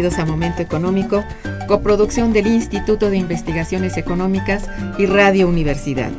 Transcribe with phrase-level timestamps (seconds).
[0.00, 1.22] Bienvenidos a Momento Económico,
[1.68, 6.10] coproducción del Instituto de Investigaciones Económicas y Radio Universidad.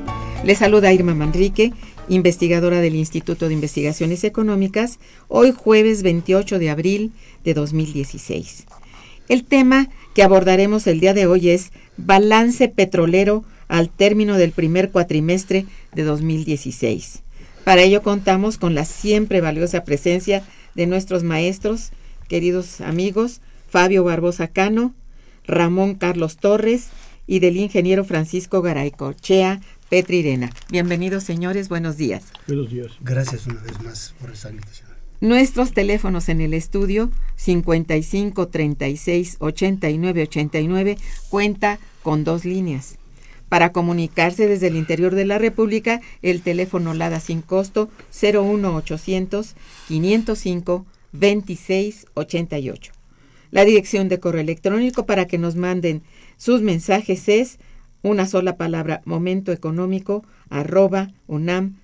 [0.43, 1.73] Les saluda Irma Manrique,
[2.07, 7.11] investigadora del Instituto de Investigaciones Económicas, hoy jueves 28 de abril
[7.43, 8.65] de 2016.
[9.29, 14.91] El tema que abordaremos el día de hoy es balance petrolero al término del primer
[14.91, 17.23] cuatrimestre de 2016.
[17.63, 20.43] Para ello contamos con la siempre valiosa presencia
[20.75, 21.89] de nuestros maestros,
[22.27, 24.93] queridos amigos, Fabio Barbosa Cano,
[25.47, 26.89] Ramón Carlos Torres
[27.25, 30.49] y del ingeniero Francisco Garaycochea Petrirena.
[30.69, 32.25] Bienvenidos, señores, buenos días.
[32.47, 32.91] Buenos días.
[32.99, 34.89] Gracias una vez más por esta invitación.
[35.21, 40.97] Nuestros teléfonos en el estudio 55 36 89 89
[41.29, 42.97] cuenta con dos líneas.
[43.47, 49.55] Para comunicarse desde el interior de la República, el teléfono LADA sin costo 01800
[49.87, 53.00] 505 2688.
[53.51, 56.01] La dirección de correo electrónico para que nos manden
[56.37, 57.59] sus mensajes es
[58.01, 61.77] una sola palabra momentoeconómico arroba unam.mx.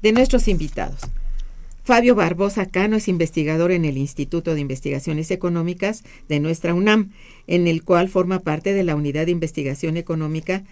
[0.01, 1.01] De nuestros invitados.
[1.83, 7.11] Fabio Barbosa Cano es investigador en el Instituto de Investigaciones Económicas de nuestra UNAM,
[7.45, 10.63] en el cual forma parte de la Unidad de Investigación Económica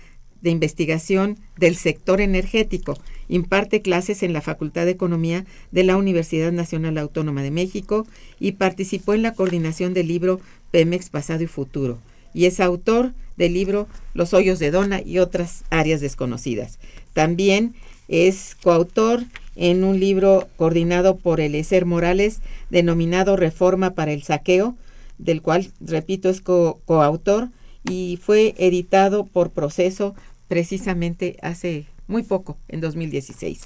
[0.43, 2.97] de Investigación del Sector Energético.
[3.29, 8.05] Imparte clases en la Facultad de Economía de la Universidad Nacional Autónoma de México
[8.39, 11.97] y participó en la coordinación del libro Pemex Pasado y Futuro.
[12.33, 16.77] Y es autor del libro Los hoyos de Dona y otras áreas desconocidas.
[17.13, 17.73] También
[18.07, 19.23] es coautor
[19.55, 24.75] en un libro coordinado por Eliezer Morales denominado Reforma para el Saqueo,
[25.17, 27.49] del cual, repito, es coautor
[27.89, 30.15] y fue editado por Proceso
[30.47, 33.61] precisamente hace muy poco, en 2016.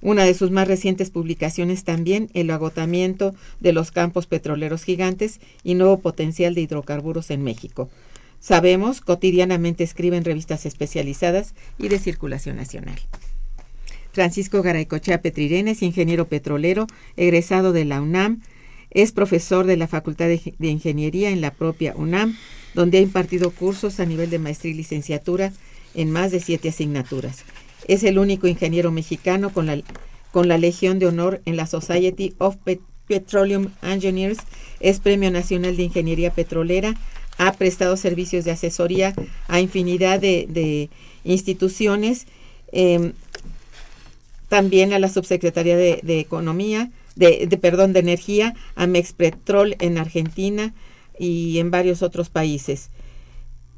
[0.00, 5.74] Una de sus más recientes publicaciones también, El agotamiento de los campos petroleros gigantes y
[5.74, 7.90] nuevo potencial de hidrocarburos en México.
[8.40, 12.98] Sabemos, cotidianamente escribe en revistas especializadas y de circulación nacional.
[14.12, 16.86] Francisco Garaycochea Petrirenes, ingeniero petrolero,
[17.16, 18.40] egresado de la UNAM,
[18.90, 22.36] es profesor de la Facultad de, Ingeniería en la propia UNAM,
[22.74, 25.52] donde ha impartido cursos a nivel de maestría y licenciatura
[25.94, 27.44] en más de siete asignaturas.
[27.86, 29.80] Es el único ingeniero mexicano con la,
[30.32, 32.56] con la Legión de Honor en la Society of
[33.06, 34.38] Petroleum Engineers,
[34.80, 36.94] es Premio Nacional de Ingeniería Petrolera,
[37.38, 39.14] ha prestado servicios de asesoría
[39.46, 40.90] a infinidad de,
[41.24, 42.26] instituciones.
[42.72, 43.12] Em,
[44.48, 50.74] también a la Subsecretaría de, Economía, de, perdón, de Energía, a Mexpetrol en Argentina
[51.18, 52.90] y en varios otros países.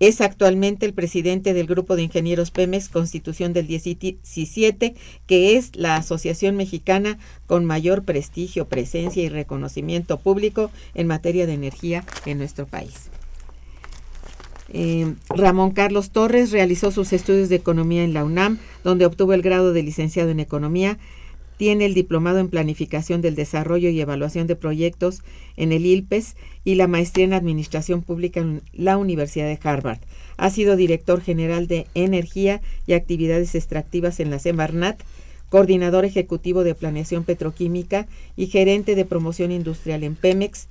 [0.01, 4.95] Es actualmente el presidente del Grupo de Ingenieros Pemex Constitución del 17,
[5.27, 11.53] que es la asociación mexicana con mayor prestigio, presencia y reconocimiento público en materia de
[11.53, 13.11] energía en nuestro país.
[14.73, 19.43] Eh, Ramón Carlos Torres realizó sus estudios de economía en la UNAM, donde obtuvo el
[19.43, 20.99] grado de licenciado en economía.
[21.61, 25.21] Tiene el diplomado en Planificación del Desarrollo y Evaluación de Proyectos
[25.59, 29.99] en el ILPES y la maestría en Administración Pública en la Universidad de Harvard.
[30.39, 35.03] Ha sido director general de Energía y Actividades Extractivas en la Semarnat,
[35.51, 38.09] coordinador ejecutivo de Planeación Petroquímica
[38.39, 40.67] y gerente de Promoción Industrial en Pemex,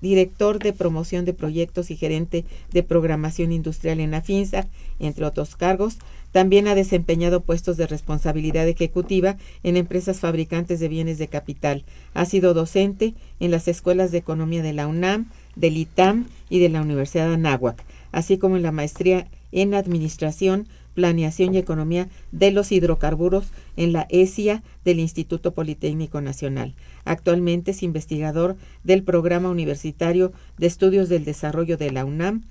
[0.00, 4.68] director de promoción de proyectos y gerente de programación industrial en AFINSA,
[5.00, 5.98] entre otros cargos.
[6.32, 11.84] También ha desempeñado puestos de responsabilidad ejecutiva en empresas fabricantes de bienes de capital.
[12.14, 16.68] Ha sido docente en las escuelas de economía de la UNAM, del ITAM y de
[16.68, 17.82] la Universidad de Anáhuac,
[18.12, 24.08] así como en la maestría en administración Planeación y Economía de los Hidrocarburos en la
[24.10, 26.74] ESIA del Instituto Politécnico Nacional.
[27.04, 32.42] Actualmente es investigador del Programa Universitario de Estudios del Desarrollo de la UNAM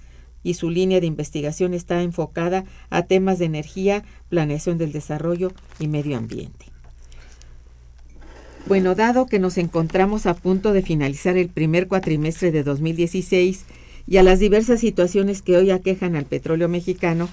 [0.44, 5.88] y su línea de investigación está enfocada a temas de energía, planeación del desarrollo y
[5.88, 6.66] medio ambiente.
[8.68, 13.66] Bueno, dado que nos encontramos a punto de finalizar el primer cuatrimestre de 2016
[14.08, 17.30] y a las diversas situaciones que hoy aquejan al petróleo mexicano,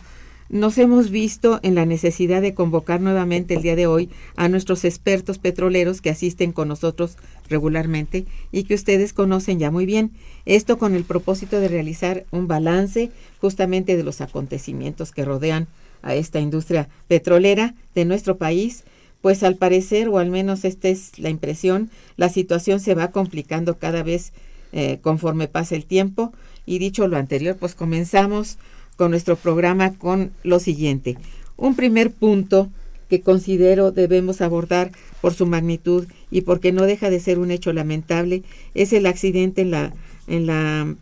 [0.48, 4.84] nos hemos visto en la necesidad de convocar nuevamente el día de hoy a nuestros
[4.84, 7.16] expertos petroleros que asisten con nosotros
[7.48, 10.12] regularmente y que ustedes conocen ya muy bien.
[10.46, 13.10] Esto con el propósito de realizar un balance
[13.40, 15.68] justamente de los acontecimientos que rodean
[16.02, 18.84] a esta industria petrolera de nuestro país,
[19.22, 23.78] pues al parecer, o al menos esta es la impresión, la situación se va complicando
[23.78, 24.32] cada vez
[24.72, 26.32] eh, conforme pasa el tiempo.
[26.66, 28.58] Y dicho lo anterior, pues comenzamos
[28.96, 31.16] con nuestro programa con lo siguiente.
[31.56, 32.70] Un primer punto
[33.14, 34.90] que considero debemos abordar
[35.20, 38.42] por su magnitud y porque no deja de ser un hecho lamentable
[38.74, 39.92] es el accidente en la
[40.26, 40.94] en la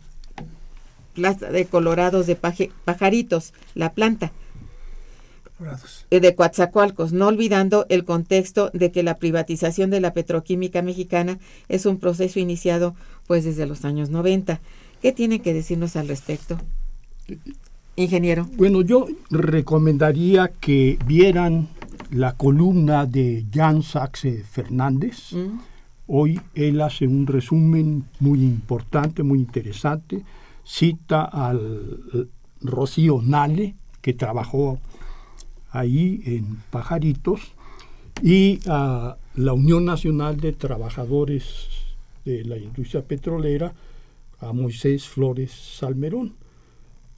[1.15, 4.31] plaza de Colorados de Pajaritos, la planta
[6.11, 11.39] eh, de Coatzacoalcos, no olvidando el contexto de que la privatización de la petroquímica mexicana
[11.67, 12.95] es un proceso iniciado
[13.25, 14.59] pues desde los años 90.
[15.01, 16.59] ¿Qué tiene que decirnos al respecto?
[17.95, 18.47] Ingeniero.
[18.55, 21.69] Bueno, yo recomendaría que vieran
[22.13, 25.33] la columna de Jan Saxe Fernández.
[25.33, 25.59] Mm.
[26.07, 30.23] Hoy él hace un resumen muy importante, muy interesante.
[30.63, 32.29] Cita al
[32.61, 34.79] Rocío Nale, que trabajó
[35.71, 37.53] ahí en Pajaritos,
[38.21, 41.67] y a la Unión Nacional de Trabajadores
[42.25, 43.73] de la Industria Petrolera,
[44.39, 46.35] a Moisés Flores Salmerón.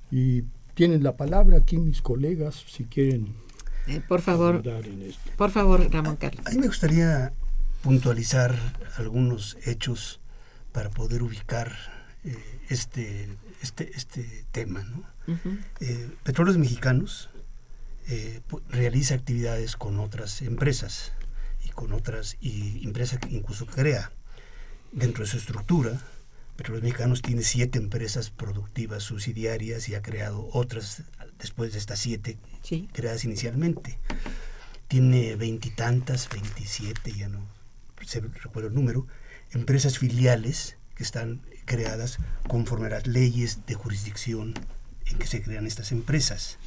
[0.09, 0.43] Y
[0.73, 3.44] tienen la palabra aquí mis colegas si quieren.
[3.87, 4.63] Eh, por favor,
[5.37, 6.45] por favor, Ramón Carlos.
[6.45, 7.33] A, mí me gustaría
[7.83, 8.55] puntualizar
[8.97, 10.19] algunos hechos
[10.71, 11.71] para poder ubicar
[12.23, 12.37] eh,
[12.69, 13.29] este,
[13.61, 14.83] este, este tema.
[14.83, 15.03] ¿no?
[15.79, 17.29] Eh, Petróleos Mexicanos
[18.69, 21.11] realiza actividades con otras empresas
[21.63, 24.11] y con otras y empresas que incluso crea
[24.91, 25.99] dentro de su estructura
[26.55, 31.03] Petróleos Mexicanos tiene siete empresas productivas subsidiarias y ha creado otras
[31.39, 32.37] después de estas siete
[32.93, 33.97] creadas inicialmente.
[34.87, 37.39] Tiene veintitantas, veintisiete, ya no
[38.05, 39.07] se recuerdo el número,
[39.51, 44.53] empresas filiales que están creadas conforme a las leyes de jurisdicción
[45.07, 46.57] en que se crean estas empresas.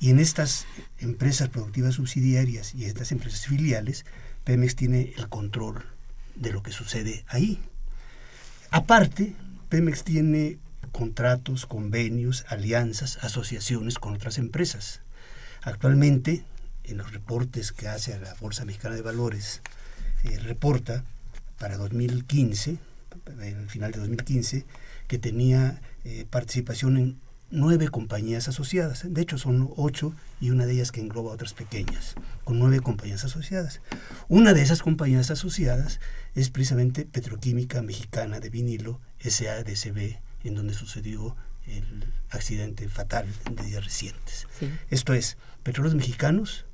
[0.00, 0.66] Y en estas
[0.98, 4.04] empresas productivas subsidiarias y estas empresas filiales,
[4.42, 5.86] Pemex tiene el control
[6.34, 7.60] de lo que sucede ahí.
[8.70, 9.36] Aparte,
[9.68, 15.00] Pemex tiene contratos, convenios, alianzas, asociaciones con otras empresas.
[15.62, 16.44] Actualmente,
[16.84, 19.62] en los reportes que hace la Bolsa Mexicana de Valores,
[20.24, 21.04] eh, reporta
[21.58, 22.78] para 2015,
[23.26, 24.66] en el final de 2015,
[25.08, 29.04] que tenía eh, participación en nueve compañías asociadas.
[29.08, 33.24] De hecho, son ocho y una de ellas que engloba otras pequeñas, con nueve compañías
[33.24, 33.80] asociadas.
[34.28, 36.00] Una de esas compañías asociadas
[36.34, 41.36] es precisamente Petroquímica Mexicana de Vinilo, SADCB, en donde sucedió
[41.66, 44.46] el accidente fatal de días recientes.
[44.90, 46.66] Esto es, Petróleos Mexicanos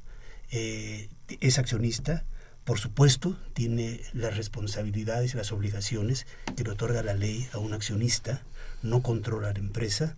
[0.51, 1.09] eh,
[1.41, 2.25] es accionista,
[2.65, 7.73] por supuesto, tiene las responsabilidades y las obligaciones que le otorga la ley a un
[7.73, 8.43] accionista,
[8.83, 10.17] no controla la empresa,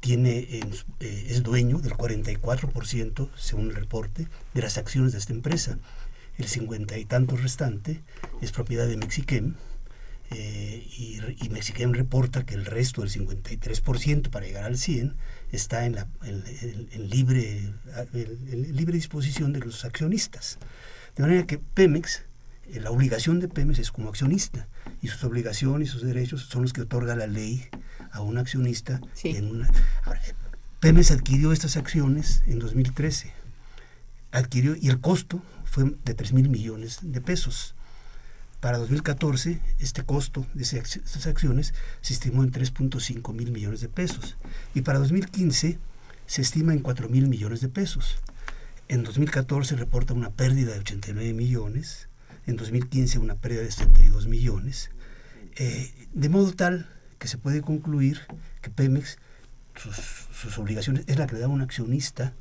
[0.00, 0.62] tiene, eh,
[1.00, 5.78] es dueño del 44%, según el reporte, de las acciones de esta empresa.
[6.38, 8.02] El cincuenta y tanto restante
[8.40, 9.54] es propiedad de Mexiquem,
[10.34, 15.14] eh, y, y, Mexiquem reporta que el resto del 53% para llegar al 100
[15.50, 17.72] está en, la, en, libre,
[18.14, 20.58] en, libre disposición de los accionistas.
[21.16, 22.22] De manera que Pemex,
[22.68, 24.68] eh, la obligación de Pemex es como accionista
[25.02, 27.68] y sus obligaciones y sus derechos son los que otorga la ley
[28.10, 29.70] a un accionista en una...
[30.80, 33.32] Pemex adquirió estas acciones en 2013.
[34.32, 37.74] Adquirió, y el costo fue de 3 mil millones de pesos.
[38.62, 44.36] Para 2014, este costo de esas acciones se estimó en 3.5 mil millones de pesos.
[44.72, 45.80] Y para 2015
[46.26, 48.20] se estima en 4 mil millones de pesos.
[48.86, 52.08] En 2014 reporta una pérdida de 89 millones.
[52.46, 54.92] En 2015 una pérdida de 72 millones.
[55.56, 56.88] Eh, de modo tal
[57.18, 58.20] que se puede concluir
[58.60, 59.18] que Pemex,
[59.74, 62.32] sus, obligaciones, es la que le da un accionista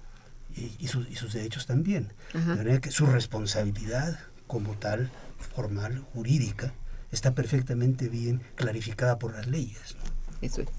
[0.55, 2.13] y, sus, derechos también.
[2.31, 5.09] De manera que su responsabilidad como tal
[5.53, 6.73] formal, jurídica,
[7.11, 9.95] está perfectamente bien clarificada por las leyes.
[10.41, 10.69] Eso es.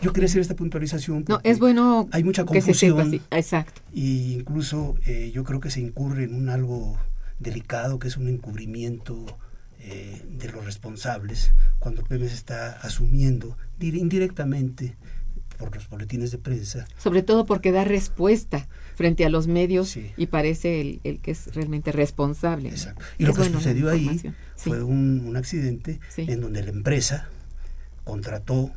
[0.00, 1.24] Yo quería hacer esta puntualización.
[1.28, 2.08] No, es bueno.
[2.10, 3.10] Hay mucha confusión.
[3.10, 3.82] Que Exacto.
[3.92, 6.98] Y incluso eh, yo creo que se incurre en un algo
[7.38, 9.26] delicado que es un encubrimiento
[9.78, 14.96] eh, de los responsables cuando Pemex está asumiendo indirectamente
[15.58, 16.86] por los boletines de prensa.
[16.98, 18.68] Sobre todo porque da respuesta
[19.02, 22.68] frente a los medios y parece el, el, que es realmente responsable.
[22.68, 23.04] Exacto.
[23.18, 24.22] Y lo que sucedió ahí
[24.54, 27.28] fue un, accidente en donde la empresa
[28.04, 28.70] contrató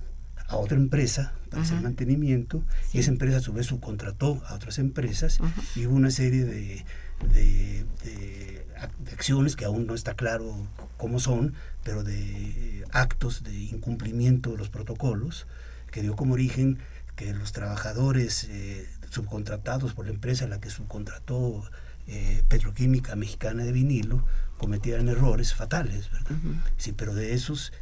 [0.48, 4.80] a otra empresa para hacer mantenimiento y esa empresa a su vez subcontrató a otras
[4.80, 5.38] empresas
[5.76, 6.84] y hubo una serie de,
[7.32, 8.66] de, de,
[9.14, 10.56] acciones que aún no está claro
[10.98, 11.54] cómo son,
[11.84, 15.46] pero de actos de incumplimiento de los protocolos
[15.92, 16.80] que dio como origen
[17.16, 21.64] que los trabajadores eh, subcontratados por la empresa a la que subcontrató
[22.08, 24.24] eh, Petroquímica Mexicana de Vinilo
[24.58, 26.38] cometieran errores fatales, ¿verdad?
[26.78, 27.74] Sí, pero de esos,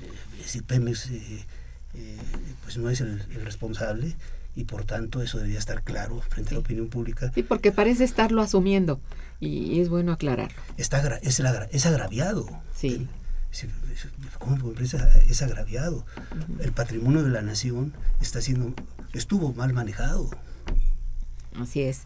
[0.00, 0.06] eh,
[0.44, 1.10] si Pemex
[2.62, 4.16] pues no es el, responsable
[4.56, 7.30] y por tanto eso debería estar claro frente a la opinión pública.
[7.34, 9.00] Sí, porque parece estarlo asumiendo
[9.40, 10.60] y es bueno aclararlo.
[10.76, 12.48] Está, es, es agraviado.
[12.74, 13.08] Sí
[14.38, 16.04] como empresa es agraviado.
[16.60, 18.74] El patrimonio de la nación está siendo,
[19.12, 20.30] estuvo mal manejado.
[21.60, 22.02] Así es.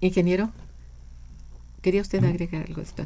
[0.00, 0.50] Ingeniero,
[1.82, 3.04] ¿quería usted agregar algo esto?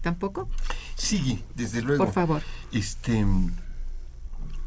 [0.00, 0.48] ¿Tampoco?
[0.94, 2.04] Sí, desde luego.
[2.04, 2.42] Por favor.
[2.72, 3.26] Este,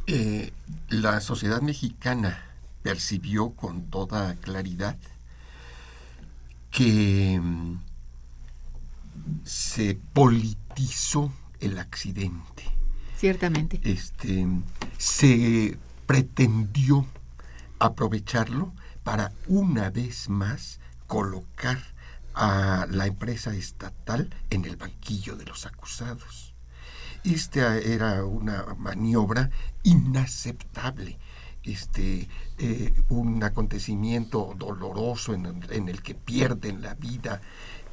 [0.08, 0.52] eh,
[0.90, 2.44] la sociedad mexicana
[2.84, 4.98] percibió con toda claridad
[6.72, 7.42] que
[9.44, 12.64] se politizó el accidente.
[13.18, 13.80] Ciertamente.
[13.84, 14.48] Este,
[14.98, 17.06] se pretendió
[17.80, 18.72] aprovecharlo
[19.10, 21.80] para una vez más colocar
[22.36, 26.54] a la empresa estatal en el banquillo de los acusados.
[27.24, 29.50] Esta era una maniobra
[29.82, 31.18] inaceptable.
[31.64, 37.42] Este, eh, un acontecimiento doloroso en, en, el que pierden la vida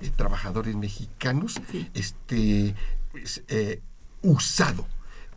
[0.03, 1.63] eh, trabajadores mexicanos
[1.95, 2.75] este,
[3.11, 3.81] pues, eh,
[4.21, 4.87] usado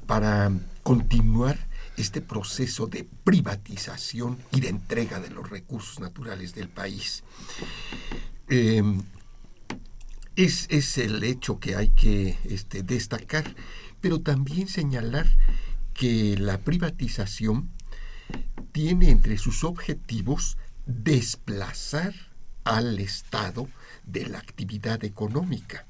[0.06, 0.52] para
[0.84, 1.69] continuar
[2.00, 7.24] este proceso de privatización y de entrega de los recursos naturales del país.
[8.48, 9.02] Em,
[10.36, 13.56] es, es, el hecho que hay que este, destacar,
[14.00, 15.28] pero también señalar
[15.94, 17.70] que la privatización
[18.72, 22.14] tiene entre sus objetivos desplazar
[22.64, 23.68] al Estado
[24.06, 25.86] de la actividad económica.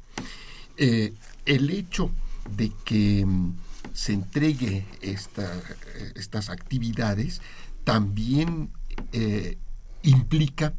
[0.77, 1.13] Eh,
[1.45, 2.09] el hecho
[2.55, 3.53] de que mm,
[3.93, 7.41] se entregue estas actividades
[7.83, 8.71] también
[9.11, 9.57] eh,
[10.03, 10.73] implica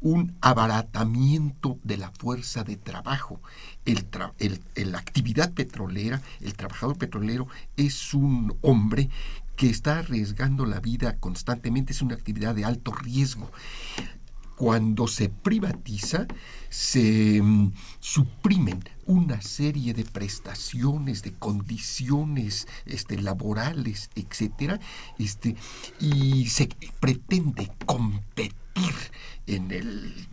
[0.00, 3.40] un abaratamiento de la fuerza de trabajo.
[3.84, 4.06] El
[4.74, 9.10] la actividad petrolera, el trabajador petrolero es un hombre
[9.56, 13.50] que está arriesgando la vida constantemente, es una actividad de alto riesgo
[14.56, 16.26] cuando se privatiza,
[16.70, 24.80] se mm, suprimen una serie de prestaciones, de condiciones este, laborales, etcétera,
[25.18, 25.56] este,
[26.00, 28.94] y se pretende competir
[29.46, 30.28] en el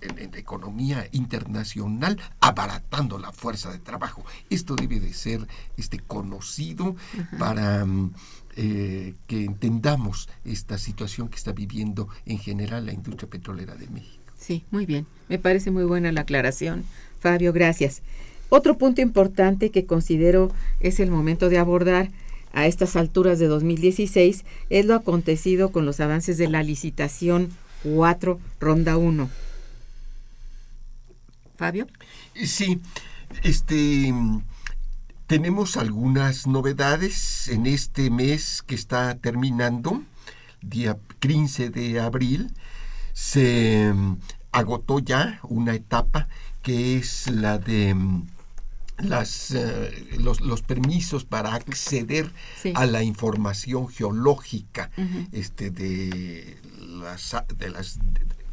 [0.00, 4.24] en, la economía internacional abaratando la fuerza de trabajo.
[4.50, 6.96] Esto debe de ser este, conocido
[7.38, 8.12] para mm,
[8.56, 14.20] eh, que entendamos esta situación que está viviendo en general la industria petrolera de México.
[14.38, 15.06] Sí, muy bien.
[15.28, 16.84] Me parece muy buena la aclaración.
[17.20, 18.02] Fabio, gracias.
[18.48, 22.10] Otro punto importante que considero es el momento de abordar
[22.52, 27.50] a estas alturas de 2016 es lo acontecido con los avances de la licitación
[27.84, 29.30] 4, ronda 1.
[31.56, 31.86] Fabio.
[32.42, 32.80] Sí,
[33.44, 34.12] este
[35.30, 40.02] tenemos algunas novedades en este mes que está terminando,
[40.60, 42.52] día 15 de abril.
[43.12, 44.16] Se mm,
[44.50, 46.26] agotó ya una etapa
[46.62, 48.26] que es la de mm,
[49.04, 52.32] las, eh, los, permisos para acceder
[52.74, 54.90] a la información geológica
[55.30, 58.00] este, de, las, de las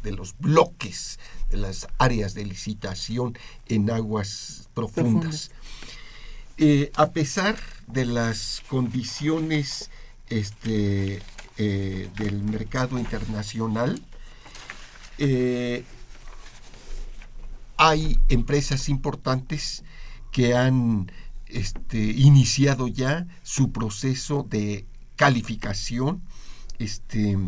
[0.02, 1.18] de los bloques,
[1.50, 5.50] de las áreas de licitación en aguas profundas.
[6.60, 9.90] Eh, a pesar de las condiciones
[10.28, 11.22] este,
[11.56, 14.02] eh, del mercado internacional,
[15.18, 15.84] eh,
[17.76, 19.84] hay empresas importantes
[20.32, 21.12] que han
[21.46, 24.84] este, iniciado ya su proceso de
[25.14, 26.22] calificación
[26.80, 27.38] este,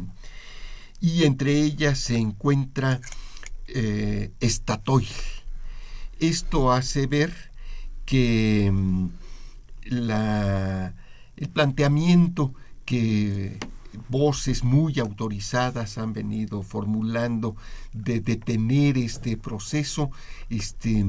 [1.00, 3.00] y entre ellas se encuentra
[3.66, 5.08] eh, Statoil.
[6.20, 7.49] Esto hace ver
[8.10, 9.08] que mm,
[9.84, 12.52] el planteamiento
[12.84, 13.56] que
[14.08, 17.54] voces muy autorizadas han venido formulando
[17.92, 20.10] de detener este proceso,
[20.48, 21.04] este,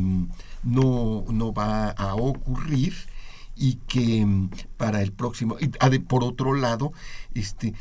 [0.61, 2.93] no, no va a ocurrir
[3.55, 5.57] y que mm, para el próximo,
[6.07, 6.93] por otro lado,
[7.33, 7.73] este,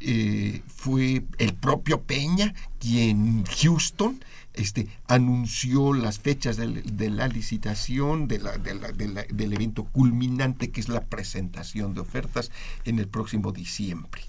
[0.00, 4.18] eh, fue el propio Peña quien Houston
[4.54, 12.00] este, anunció las fechas de, la licitación del evento culminante que es la presentación de
[12.00, 12.50] ofertas
[12.84, 14.22] en el próximo diciembre.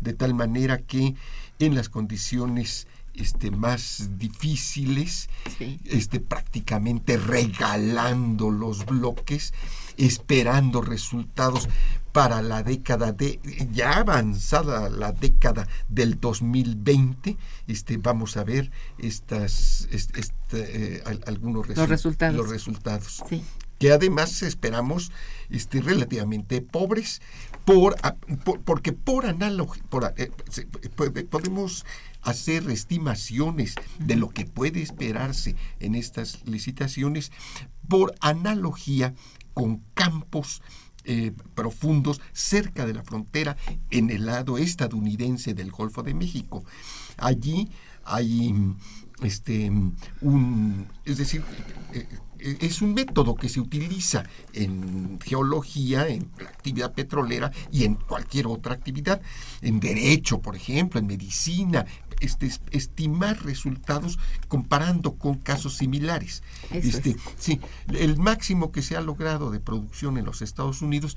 [0.00, 1.14] De tal manera que
[1.58, 2.86] en las condiciones
[3.16, 5.28] este, más difíciles,
[5.84, 9.52] este, prácticamente regalando los bloques,
[9.96, 11.68] esperando resultados
[12.16, 13.40] para la década de,
[13.72, 17.36] ya avanzada la década del 2020,
[17.68, 22.36] este, vamos a ver estas, este, eh, algunos los resultados.
[22.36, 23.22] Los resultados.
[23.78, 25.12] Que además esperamos
[25.50, 27.20] este, relativamente pobres,
[27.66, 27.96] por,
[28.64, 29.82] porque por analogía,
[30.16, 30.30] eh,
[31.28, 31.84] podemos
[32.26, 37.32] hacer estimaciones de lo que puede esperarse en estas licitaciones
[37.88, 39.14] por analogía
[39.54, 40.60] con campos
[41.04, 43.56] eh, profundos cerca de la frontera
[43.90, 46.64] en el lado estadounidense del Golfo de México.
[47.16, 47.70] Allí
[48.04, 48.52] hay
[49.22, 49.70] este
[50.20, 51.44] un es decir
[51.94, 52.06] eh,
[52.38, 58.46] es un método que se utiliza en geología, en la actividad petrolera y en cualquier
[58.46, 59.20] otra actividad,
[59.62, 61.86] en derecho, por ejemplo, en medicina,
[62.20, 64.18] este, estimar resultados
[64.48, 66.42] comparando con casos similares.
[66.70, 67.60] Este, sí,
[67.92, 71.16] el máximo que se ha logrado de producción en los Estados Unidos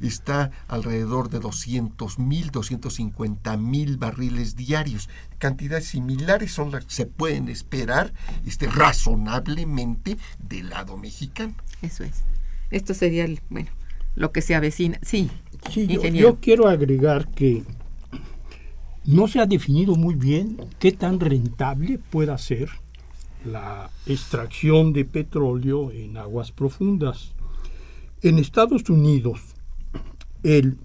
[0.00, 5.08] está alrededor de 200 mil, 250 mil barriles diarios.
[5.38, 8.12] Cantidades similares son las que se pueden esperar
[8.46, 11.54] este, razonablemente del lado mexicano.
[11.82, 12.24] Eso es.
[12.70, 13.68] Esto sería, bueno,
[14.14, 14.98] lo que se avecina.
[15.02, 15.30] Sí,
[15.70, 17.62] sí yo, yo quiero agregar que
[19.04, 22.70] no se ha definido muy bien qué tan rentable pueda ser
[23.44, 27.32] la extracción de petróleo en aguas profundas.
[28.22, 29.40] En Estados Unidos,
[30.44, 30.78] el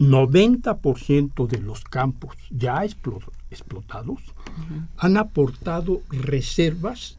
[0.00, 4.20] 90% de los campos ya explotados
[4.96, 7.18] han aportado reservas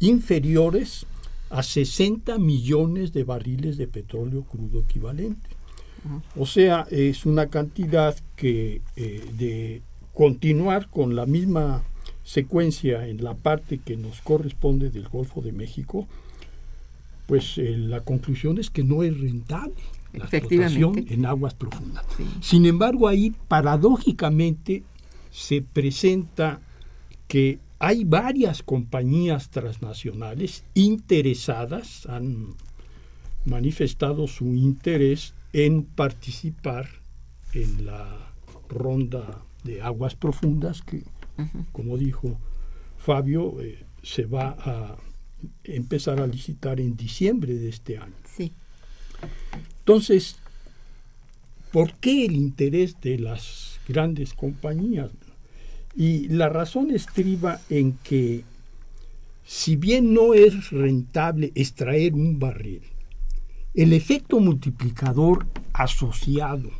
[0.00, 1.06] inferiores
[1.50, 5.53] a 60 millones de barriles de petróleo crudo equivalente.
[6.36, 11.82] O sea, es una cantidad que eh, de continuar con la misma
[12.22, 16.06] secuencia en la parte que nos corresponde del Golfo de México,
[17.26, 19.74] pues eh, la conclusión es que no es rentable
[20.12, 22.04] la explotación en aguas profundas.
[22.40, 24.82] Sin embargo, ahí paradójicamente
[25.30, 26.60] se presenta
[27.26, 32.54] que hay varias compañías transnacionales interesadas, han
[33.44, 36.88] manifestado su interés en participar
[37.52, 38.34] en la
[38.68, 41.04] ronda de aguas profundas que,
[41.70, 42.36] como dijo
[42.98, 44.96] Fabio, eh, se va a
[45.62, 48.16] empezar a licitar en diciembre de este año.
[48.24, 48.52] Sí.
[49.78, 50.36] Entonces,
[51.70, 55.10] ¿por qué el interés de las grandes compañías?
[55.94, 58.42] Y la razón estriba en que
[59.44, 62.82] si bien no es rentable extraer un barril,
[63.74, 66.70] el efecto multiplicador asociado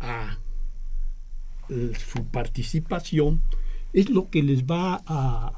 [0.00, 0.38] a
[1.68, 3.42] eh, su participación
[3.92, 5.52] es lo que les va a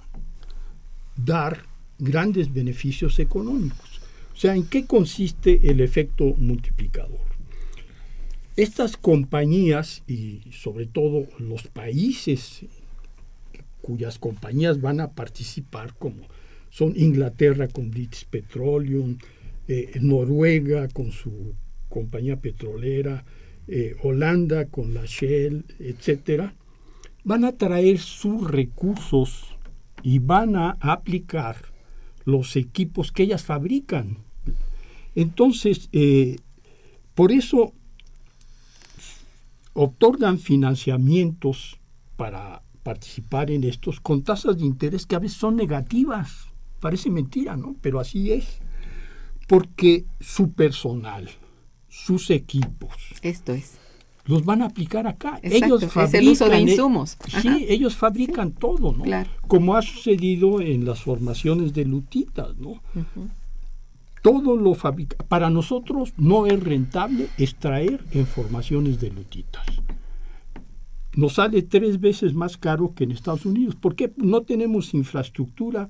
[1.16, 1.64] dar
[1.98, 4.00] grandes beneficios económicos.
[4.32, 7.20] O sea, ¿en qué consiste el efecto multiplicador?
[8.56, 12.64] Estas compañías y sobre todo los países
[13.80, 16.26] cuyas compañías van a participar, como
[16.70, 19.18] son Inglaterra con British Petroleum,
[19.68, 21.54] eh, Noruega con su
[21.88, 23.24] compañía petrolera,
[23.68, 26.54] eh, Holanda con la Shell, etcétera,
[27.24, 29.56] van a traer sus recursos
[30.02, 31.56] y van a aplicar
[32.24, 34.28] los equipos que ellas fabrican
[35.18, 36.36] entonces, eh,
[37.16, 37.72] por eso
[39.72, 41.80] otorgan financiamientos
[42.16, 46.46] para participar en estos con tasas de interés que a veces son negativas.
[46.78, 47.74] Parece mentira, ¿no?
[47.80, 48.60] Pero así es.
[49.48, 51.28] Porque su personal,
[51.88, 52.94] sus equipos.
[53.22, 53.78] Esto es.
[54.26, 55.40] Los van a aplicar acá.
[55.42, 57.16] ellos fabrican, es el uso de insumos.
[57.40, 59.04] Sí, ellos fabrican todo, ¿no?
[59.48, 62.82] Como ha sucedido en las formaciones de lutitas, ¿no?
[64.22, 65.16] Todo lo fabrica.
[65.28, 69.64] Para nosotros no es rentable extraer en formaciones de lutitas.
[71.14, 73.76] Nos sale tres veces más caro que en Estados Unidos.
[73.80, 75.88] porque No tenemos infraestructura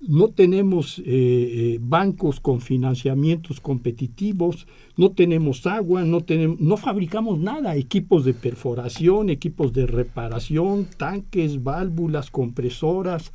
[0.00, 7.38] no tenemos eh, eh, bancos con financiamientos competitivos, no tenemos agua, no, tenemos, no fabricamos
[7.38, 13.32] nada, equipos de perforación, equipos de reparación, tanques, válvulas, compresoras,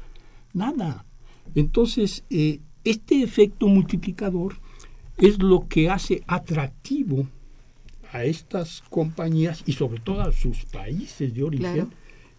[0.54, 1.06] nada.
[1.54, 4.56] Entonces, eh, este efecto multiplicador
[5.18, 7.28] es lo que hace atractivo
[8.14, 11.90] a estas compañías y sobre todo a sus países de origen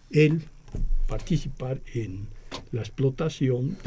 [0.09, 0.43] el
[1.07, 2.27] participar en
[2.71, 3.77] la explotación.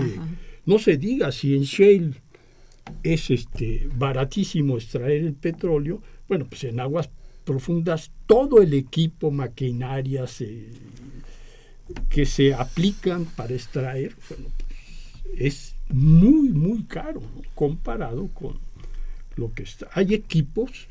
[0.66, 2.12] no se diga si en shale
[3.03, 7.11] es este baratísimo extraer el petróleo, bueno, pues en aguas
[7.44, 10.42] profundas todo el equipo, maquinarias
[12.09, 14.68] que se aplican para extraer, bueno, pues,
[15.38, 17.23] es muy, muy caro
[17.55, 18.59] comparado con
[19.37, 19.88] lo que está.
[19.92, 20.88] Hay equipos,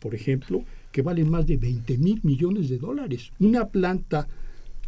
[0.00, 3.32] por ejemplo, que valen más de 20 mil millones de dólares.
[3.38, 4.28] Una planta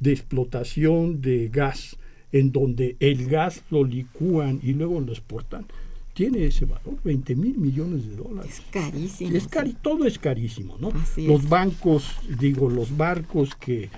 [0.01, 1.97] de explotación de gas
[2.33, 5.67] en donde el gas lo licúan y luego lo exportan,
[6.15, 8.59] tiene ese valor, 20 mil millones de dólares.
[8.59, 9.37] Es carísimo.
[9.37, 10.93] Es cari todo es carísimo, ¿no?
[11.17, 13.89] los bancos, digo, los barcos que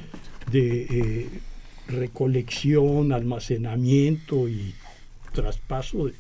[0.51, 1.29] de eh,
[1.88, 4.75] recolección, almacenamiento y
[5.33, 6.11] traspaso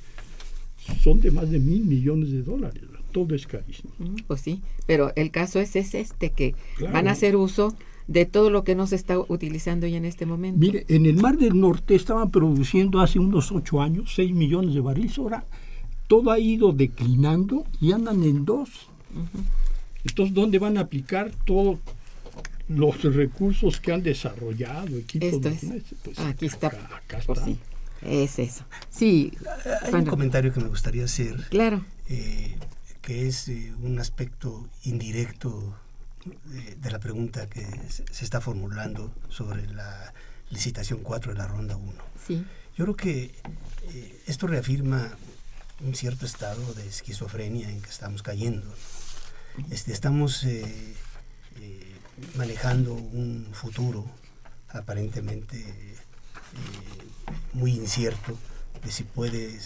[1.02, 2.82] son de más de mil millones de dólares.
[3.12, 3.92] Todo es carísimo.
[3.98, 6.56] Mm, pues sí, pero el caso es, es este, que
[6.92, 10.26] van a hacer uso de todo lo que no se está utilizando ya en este
[10.26, 10.58] momento.
[10.58, 14.80] Mire, en el Mar del Norte estaban produciendo hace unos ocho años 6 millones de
[14.80, 15.18] barriles.
[15.18, 15.44] Ahora
[16.06, 18.68] todo ha ido declinando y andan en dos.
[20.04, 21.78] Entonces, ¿dónde van a aplicar todos
[22.68, 24.98] los recursos que han desarrollado?
[24.98, 25.66] Esto es.
[26.02, 26.68] Pues, aquí está.
[26.68, 27.50] Acá, pues está.
[28.02, 28.64] es eso.
[28.90, 29.32] Sí.
[29.82, 31.36] Hay un comentario que me gustaría hacer.
[31.48, 31.84] Claro.
[32.10, 32.54] Eh,
[33.00, 35.74] que es eh, un aspecto indirecto
[36.24, 40.12] de, la pregunta que se está formulando sobre la
[40.50, 41.92] licitación 4 de la ronda 1.
[42.26, 42.44] Sí.
[42.76, 43.34] Yo creo que
[43.92, 45.16] eh, esto reafirma
[45.80, 48.66] un cierto estado de esquizofrenia en que estamos cayendo.
[49.70, 50.94] Este, estamos eh,
[51.60, 51.94] eh,
[52.36, 54.04] manejando un futuro
[54.70, 55.94] aparentemente
[57.52, 58.36] muy incierto
[58.84, 59.58] de si puede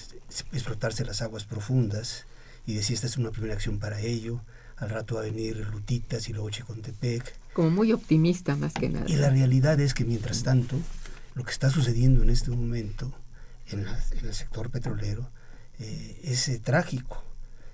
[0.52, 2.26] explotarse las aguas profundas
[2.66, 4.40] y de si esta es una primera acción para ello,
[4.80, 7.34] al rato va a venir Lutitas y luego Chicontepec.
[7.52, 9.06] Como muy optimista más que nada.
[9.08, 10.76] Y la realidad es que mientras tanto,
[11.34, 13.12] lo que está sucediendo en este momento
[13.70, 13.86] en,
[14.22, 15.30] el sector petrolero
[15.78, 17.24] eh, es eh, trágico.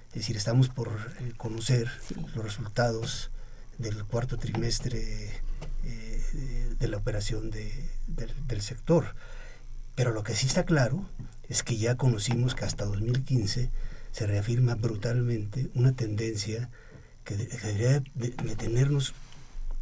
[0.09, 0.89] Es decir, estamos por
[1.21, 1.91] eh, conocer
[2.35, 3.31] los resultados
[3.79, 5.43] del cuarto trimestre
[6.79, 9.15] de la operación del sector.
[9.95, 11.09] Pero lo que sí está claro
[11.49, 13.71] es que ya conocimos que hasta 2015
[14.13, 16.71] se reafirma brutalmente una tendencia
[17.25, 19.15] que, debería de, tenernos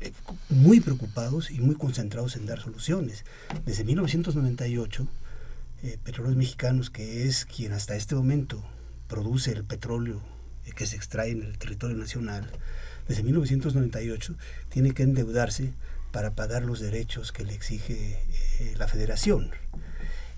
[0.01, 0.13] eh,
[0.49, 3.25] muy preocupados y muy concentrados en dar soluciones.
[3.67, 5.07] Desde 1998,
[5.83, 8.63] eh, Petróleos Mexicanos, que es quien hasta este momento
[9.09, 10.23] produce el petróleo
[10.65, 12.49] eh, que se extrae en el territorio nacional,
[13.09, 14.37] desde 1998
[14.69, 15.73] tiene que endeudarse
[16.13, 18.19] para pagar los derechos que le exige
[18.77, 19.51] la federación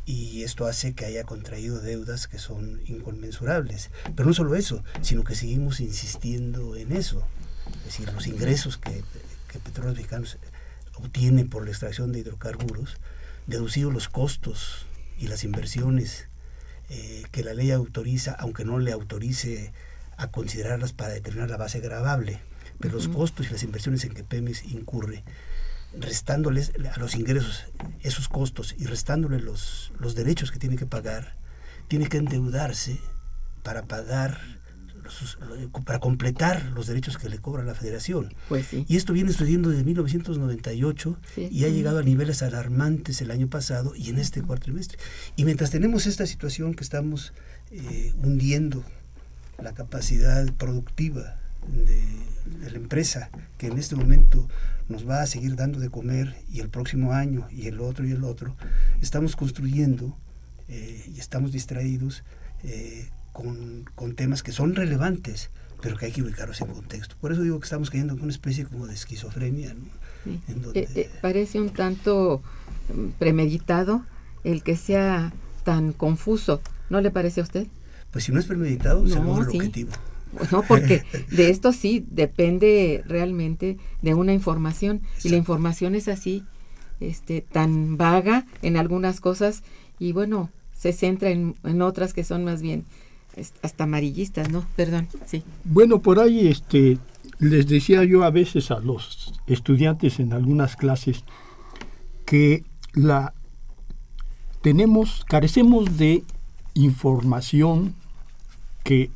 [0.06, 3.90] y esto hace que haya contraído deudas que son inconmensurables.
[4.14, 7.26] Pero no solo eso, sino que seguimos insistiendo en eso.
[7.78, 9.02] Es decir, los ingresos que,
[9.48, 10.38] que Petróleos Mexicanos
[10.94, 12.96] obtiene por la extracción de hidrocarburos,
[13.46, 14.86] deducidos los costos
[15.18, 16.28] y las inversiones
[16.90, 19.72] eh, que la ley autoriza, aunque no le autorice
[20.16, 22.40] a considerarlas para determinar la base gravable,
[22.78, 25.24] pero los costos y las inversiones en que Pemex incurre
[25.98, 27.64] restándoles a los ingresos
[28.02, 31.36] esos costos y restándole los, los derechos que tiene que pagar,
[31.88, 32.98] tiene que endeudarse
[33.62, 34.38] para pagar,
[35.84, 38.34] para completar los derechos que le cobra la federación.
[38.48, 41.18] Pues y esto viene sucediendo desde 1998
[41.50, 44.98] y ha llegado a niveles alarmantes el año pasado y en este cuatrimestre.
[45.36, 47.32] Y mientras tenemos esta situación que estamos
[47.70, 48.84] eh, hundiendo
[49.62, 54.48] la capacidad productiva de, la empresa, que en este momento
[54.88, 58.12] nos va a seguir dando de comer y el próximo año y el otro y
[58.12, 58.56] el otro,
[59.00, 60.16] estamos construyendo
[60.68, 62.22] eh, y estamos distraídos
[62.62, 65.50] eh, con, temas que son relevantes,
[65.82, 67.16] pero que hay que ubicarlos en contexto.
[67.20, 70.04] Por eso digo que estamos cayendo en una especie como de esquizofrenia, ¿no?
[70.74, 72.42] Eh, eh, parece un tanto
[72.94, 74.04] mm, premeditado
[74.42, 75.32] el que sea
[75.64, 77.66] tan confuso, ¿no le parece a usted?
[78.10, 79.90] Pues si no es premeditado, se logra el objetivo.
[80.52, 86.44] No, porque de esto sí depende realmente de una información y la información es así,
[87.00, 89.62] este, tan vaga en algunas cosas
[89.98, 92.84] y bueno, se centra en, en otras que son más bien
[93.62, 94.64] hasta amarillistas, ¿no?
[94.76, 95.42] Perdón, sí.
[95.64, 96.98] Bueno, por ahí este,
[97.38, 101.24] les decía yo a veces a los estudiantes en algunas clases
[102.24, 103.34] que la
[104.62, 106.24] tenemos, carecemos de
[106.74, 107.94] información
[108.82, 109.10] que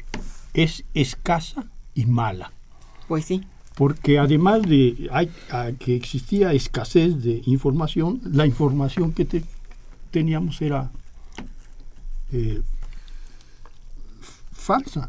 [0.54, 2.52] es escasa y mala.
[3.06, 3.42] Pues sí.
[3.74, 5.30] Porque además de hay,
[5.78, 9.42] que existía escasez de información, la información que
[10.10, 10.90] teníamos era
[12.32, 12.60] eh,
[14.52, 15.08] falsa.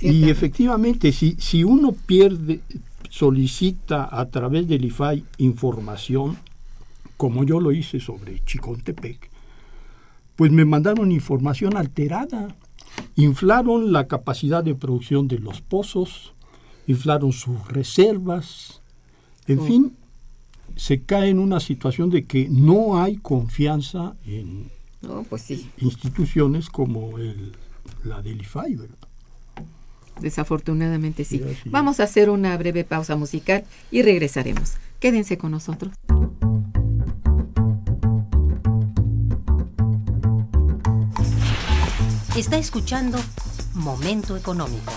[0.00, 2.60] Y efectivamente, si, si uno pierde,
[3.08, 6.36] solicita a través del IFAI información,
[7.16, 9.30] como yo lo hice sobre Chicontepec,
[10.34, 12.56] pues me mandaron información alterada.
[13.16, 16.34] Inflaron la capacidad de producción de los pozos,
[16.86, 18.82] inflaron sus reservas,
[19.46, 19.64] en oh.
[19.64, 19.96] fin,
[20.76, 24.70] se cae en una situación de que no hay confianza en
[25.28, 27.52] pues instituciones como el,
[28.04, 28.96] la del IFAI, ¿verdad?
[30.20, 31.42] Desafortunadamente sí.
[31.66, 34.74] Vamos a hacer una breve pausa musical y regresaremos.
[35.00, 35.92] Quédense con nosotros.
[42.36, 43.16] Está escuchando
[43.74, 44.92] Momento Económico.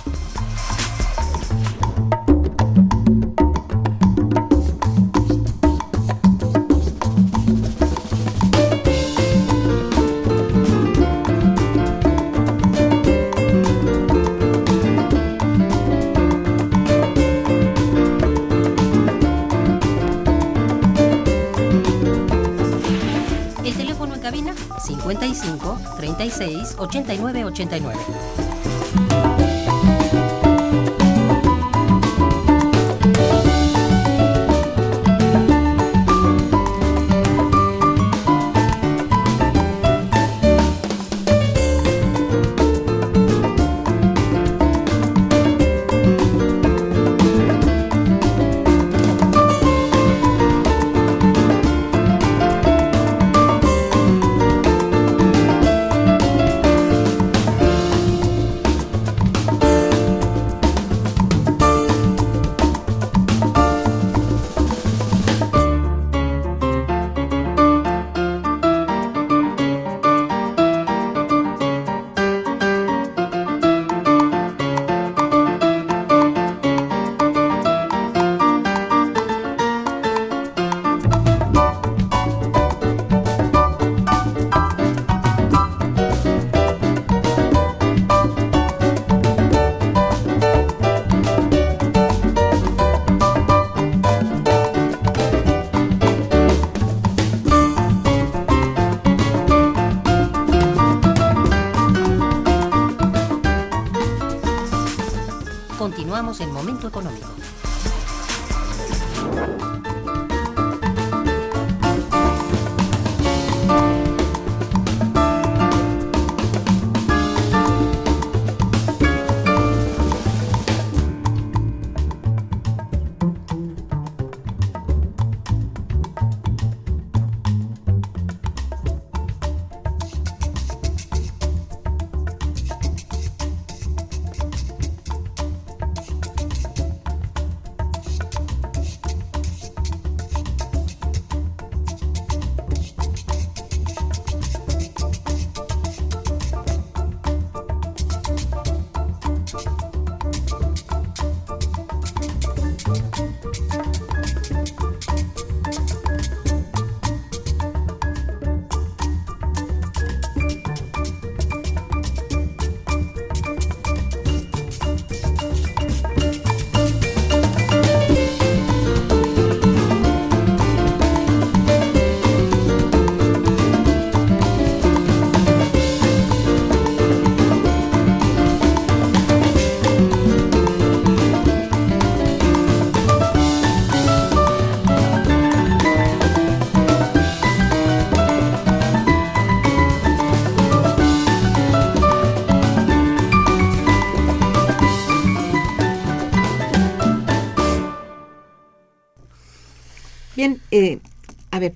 [23.64, 24.56] El teléfono en cabina
[24.96, 28.47] 55 36 89 89.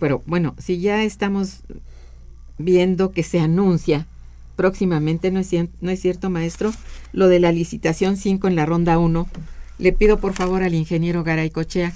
[0.02, 1.60] Pero bueno, si ya estamos
[2.58, 4.08] viendo que se anuncia
[4.56, 6.74] próximamente, ¿no es, no es cierto, maestro?
[7.14, 9.30] Lo de la licitación 5 en la ronda 1.
[9.78, 11.94] Le pido por favor al ingeniero Garay Cochea,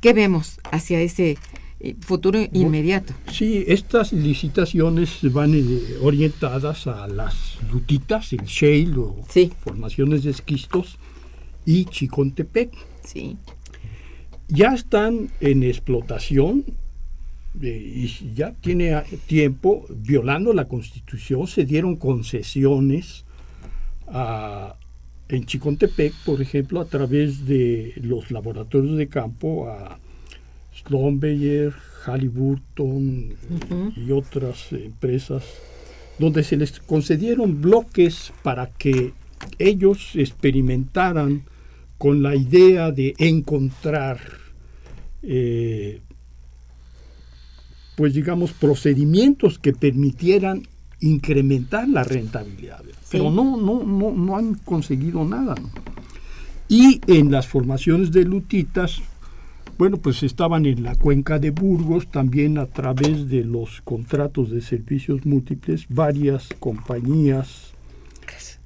[0.00, 1.36] ¿qué vemos hacia ese
[1.80, 3.12] eh, futuro inmediato?
[3.32, 9.24] Sí, estas licitaciones van eh, orientadas a las lutitas, el shale o
[9.64, 10.96] formaciones de esquistos
[11.64, 12.70] y Chicontepec.
[13.02, 13.36] Sí.
[14.46, 16.64] Ya están en explotación
[17.60, 23.24] y ya tiene tiempo, violando la constitución, se dieron concesiones
[25.28, 29.98] en Chicontepec, por ejemplo, a través de los laboratorios de campo a
[30.74, 33.34] Schlumberger, Halliburton
[33.96, 35.44] y otras empresas,
[36.18, 39.12] donde se les concedieron bloques para que
[39.58, 41.44] ellos experimentaran
[41.98, 44.20] con la idea de encontrar
[45.22, 46.00] eh,
[47.96, 50.62] pues digamos, procedimientos que permitieran
[51.00, 52.82] incrementar la rentabilidad.
[53.10, 55.54] Pero no, no, no, no han conseguido nada.
[56.68, 59.00] Y en las formaciones de lutitas,
[59.78, 64.60] bueno, pues estaban en la cuenca de Burgos, también a través de los contratos de
[64.60, 67.72] servicios múltiples, varias compañías.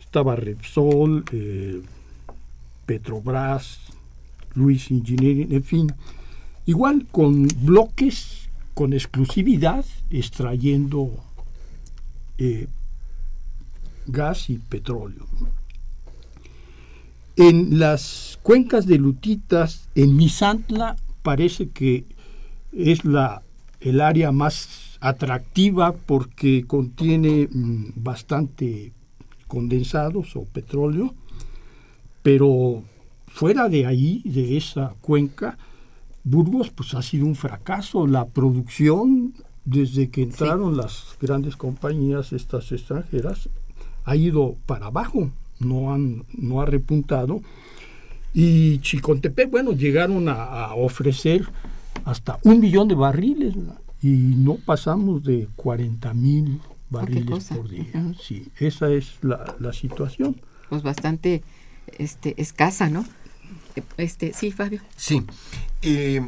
[0.00, 1.82] Estaba Repsol, eh,
[2.86, 3.78] Petrobras,
[4.54, 5.92] Luis Engineering, en fin.
[6.66, 8.39] Igual con bloques
[8.80, 11.10] con exclusividad extrayendo
[12.38, 12.66] eh,
[14.06, 15.26] gas y petróleo.
[17.36, 22.06] En las cuencas de Lutitas, en Misantla, parece que
[22.72, 23.42] es la,
[23.80, 28.94] el área más atractiva porque contiene mm, bastante
[29.46, 31.14] condensados o petróleo,
[32.22, 32.82] pero
[33.26, 35.58] fuera de ahí, de esa cuenca,
[36.24, 38.06] Burgos pues ha sido un fracaso.
[38.06, 43.48] La producción, desde que entraron las grandes compañías estas extranjeras,
[44.04, 47.40] ha ido para abajo, no, han, no ha repuntado.
[48.32, 51.48] Y Chicontepec, bueno, llegaron a, ofrecer
[52.04, 53.54] hasta un millón de barriles
[54.02, 58.14] y no pasamos de 40 mil barriles por día.
[58.20, 60.36] Sí, esa es la, la, situación.
[60.68, 61.42] Pues bastante
[61.98, 63.04] este, escasa, ¿no?
[63.96, 64.80] Este, sí, Fabio.
[64.96, 65.24] Sí,
[65.82, 66.22] eh,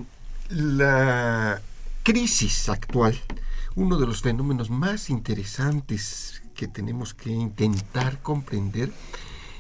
[0.49, 1.61] la
[2.03, 3.19] crisis actual,
[3.75, 8.93] uno de los fenómenos más interesantes que tenemos que intentar comprender,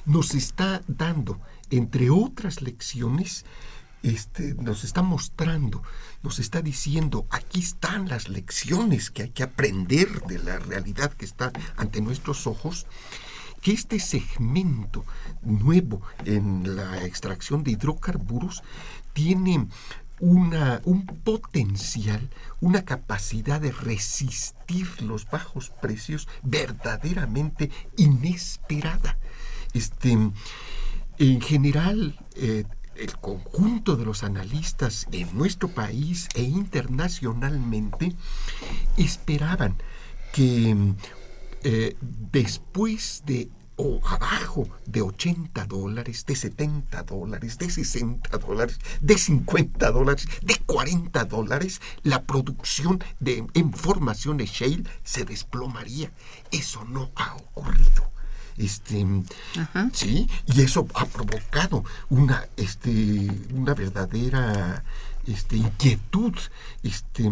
[0.05, 1.41] nos está dando,
[1.71, 3.45] entre otras lecciones,
[4.03, 5.83] este, nos está mostrando,
[6.23, 11.25] nos está diciendo, aquí están las lecciones que hay que aprender de la realidad que
[11.25, 12.87] está ante nuestros ojos,
[13.63, 15.05] que este segmento
[15.43, 18.63] nuevo en la extracción de hidrocarburos
[19.15, 19.69] tiene
[20.19, 22.29] una, un potencial,
[22.61, 29.17] una capacidad de resistir los bajos precios verdaderamente inesperada.
[29.73, 30.13] Este,
[31.19, 32.65] en general, eh,
[32.97, 38.15] el conjunto de los analistas en nuestro país e internacionalmente
[38.97, 39.77] esperaban
[40.33, 40.95] que
[41.65, 49.19] eh, después de o abajo de 80 dólares, de 70 dólares, de 60 dólares, de
[49.19, 56.13] 50 dólares, de 40 dólares, la producción de, en formaciones shale se desplomaría.
[56.51, 58.13] Eso no ha ocurrido.
[58.59, 59.07] Este,
[59.93, 62.91] sí, y eso ha provocado una, este,
[63.55, 64.85] una verdadera
[65.27, 66.35] este, inquietud.
[66.83, 67.31] Este,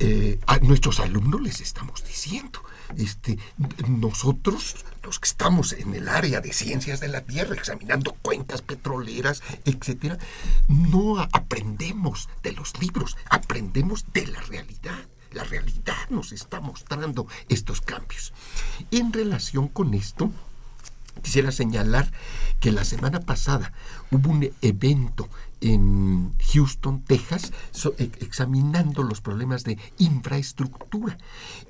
[0.00, 2.60] eh, a nuestros alumnos les estamos diciendo
[2.98, 3.38] este,
[3.88, 9.42] nosotros, los que estamos en el área de ciencias de la Tierra, examinando cuencas petroleras,
[9.64, 10.18] etcétera,
[10.68, 15.06] no aprendemos de los libros, aprendemos de la realidad.
[15.32, 18.32] La realidad nos está mostrando estos cambios.
[18.92, 20.30] En relación con esto,
[21.22, 22.10] quisiera señalar
[22.60, 23.72] que la semana pasada
[24.10, 25.28] hubo un evento
[25.60, 27.52] en Houston, Texas,
[27.98, 31.16] e, examinando los problemas de infraestructura,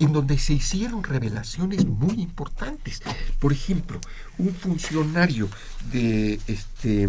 [0.01, 3.03] en donde se hicieron revelaciones muy importantes.
[3.39, 4.01] Por ejemplo,
[4.39, 5.49] un funcionario
[5.93, 7.03] de este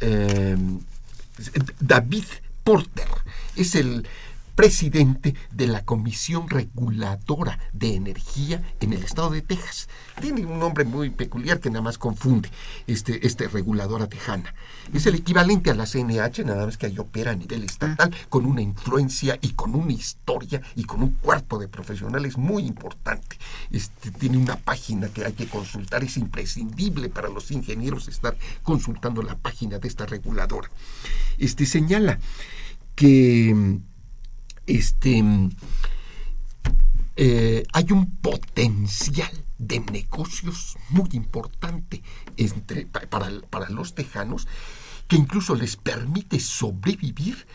[0.00, 0.80] em,
[1.80, 2.24] David
[2.64, 3.08] Porter
[3.56, 4.06] es el
[4.54, 9.88] presidente de la Comisión Reguladora de Energía en el estado de Texas.
[10.20, 12.50] Tiene un nombre muy peculiar que nada más confunde
[12.86, 14.54] este, este reguladora tejana.
[14.92, 18.46] Es el equivalente a la CNH, nada más que ahí opera a nivel estatal, con
[18.46, 23.36] una influencia y con una historia y con un cuerpo de profesionales muy importante.
[23.70, 29.22] Este, tiene una página que hay que consultar, es imprescindible para los ingenieros estar consultando
[29.22, 30.70] la página de esta reguladora.
[31.38, 32.18] Este señala
[32.94, 33.80] que
[34.66, 35.22] este,
[37.16, 42.02] eh, hay un potencial de negocios muy importante
[42.36, 44.48] entre, para, para los tejanos
[45.08, 47.46] que incluso les permite sobrevivir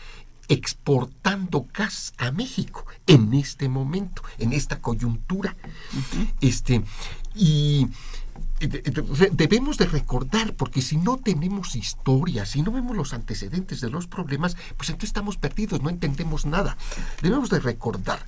[0.50, 5.56] exportando gas a México en este momento, en esta coyuntura.
[6.40, 6.82] Este,
[7.34, 7.86] y
[8.60, 14.06] debemos de recordar, porque si no tenemos historia, si no vemos los antecedentes de los
[14.06, 16.76] problemas, pues entonces estamos perdidos, no entendemos nada.
[17.22, 18.24] Debemos de recordar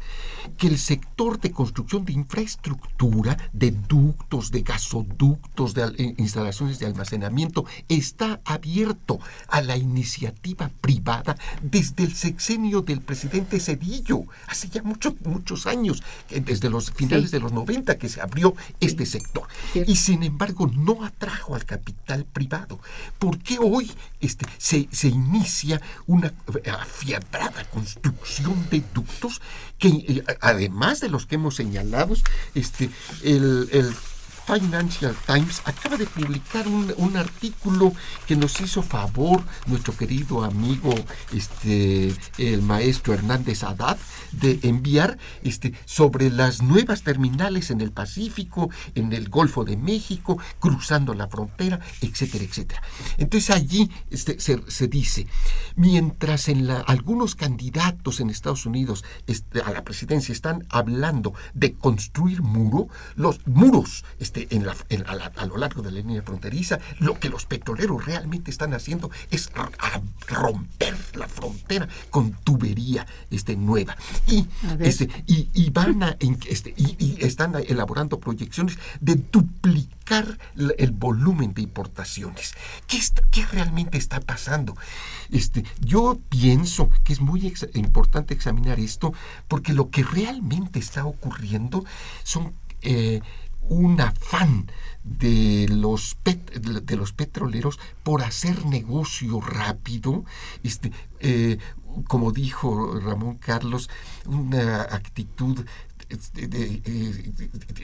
[0.57, 6.87] que el sector de construcción de infraestructura, de ductos, de gasoductos, de eh, instalaciones de
[6.87, 14.83] almacenamiento, está abierto a la iniciativa privada desde el sexenio del presidente Cedillo, hace ya
[14.83, 19.47] muchos, muchos años, desde los finales de los 90 que se abrió este sector.
[19.75, 22.81] Y sin embargo, no atrajo al capital privado.
[23.19, 26.33] ¿Por qué hoy este, se, inicia una
[26.73, 29.41] afiabrada construcción de ductos
[29.79, 32.15] que, eh, además de los que hemos señalado,
[32.55, 32.91] este,
[33.23, 33.95] el
[34.47, 37.93] Financial Times acaba de publicar un, artículo
[38.27, 40.95] que nos hizo favor nuestro querido amigo
[41.33, 43.99] este el maestro Hernández Haddad
[44.33, 50.39] de enviar este sobre las nuevas terminales en el Pacífico, en el Golfo de México,
[50.59, 52.83] cruzando la frontera, etcétera, etcétera.
[53.19, 55.27] Entonces allí este, se, dice,
[55.77, 61.75] mientras en la, algunos candidatos en Estados Unidos este, a la presidencia están hablando de
[61.75, 64.05] construir muro, los muros
[64.35, 64.75] este, en la,
[65.37, 69.51] a, lo largo de la línea fronteriza, lo que los petroleros realmente están haciendo es
[70.27, 73.95] romper la frontera con tubería este, nueva.
[74.27, 74.47] Y,
[74.81, 76.17] este, y, van a,
[76.49, 82.55] este, y, están elaborando proyecciones de duplicar el volumen de importaciones.
[82.87, 84.79] ¿Qué, qué realmente está pasando?
[85.31, 89.13] Este, yo pienso que es muy importante examinar esto
[89.47, 91.85] porque lo que realmente está ocurriendo
[92.23, 93.21] son eh,
[93.69, 94.71] un afán
[95.05, 100.25] de los, de los petroleros por hacer negocio rápido,
[100.63, 101.59] este, eh,
[102.09, 103.91] como dijo Ramón Carlos,
[104.27, 105.65] una actitud
[106.13, 107.33] este, eh,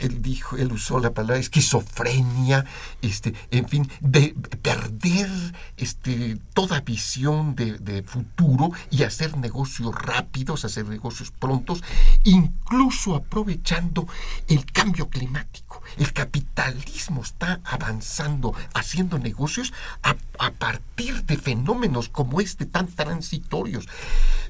[0.00, 2.66] él dijo, él usó la palabra esquizofrenia,
[3.00, 5.30] este, en fin, de perder
[5.76, 11.82] este, toda visión de, futuro y hacer negocios rápidos, hacer negocios prontos,
[12.24, 14.06] incluso aprovechando
[14.46, 15.82] el cambio climático.
[15.96, 19.72] El capitalismo está avanzando, haciendo negocios
[20.02, 20.16] a,
[20.52, 23.88] partir de fenómenos como este tan transitorios.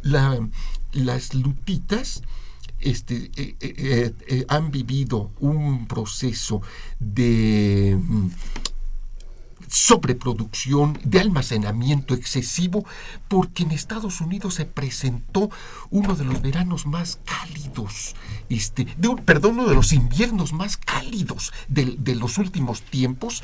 [0.03, 2.23] las lutitas
[2.81, 6.63] este, eh, eh, eh, han vivido un proceso
[6.99, 8.29] de mm,
[9.69, 12.85] sobreproducción, de almacenamiento excesivo,
[13.29, 15.51] porque en Estados Unidos se presentó
[15.91, 18.15] uno de los veranos más cálidos,
[18.49, 23.43] este, de perdón, uno de los inviernos más cálidos de, de los últimos tiempos,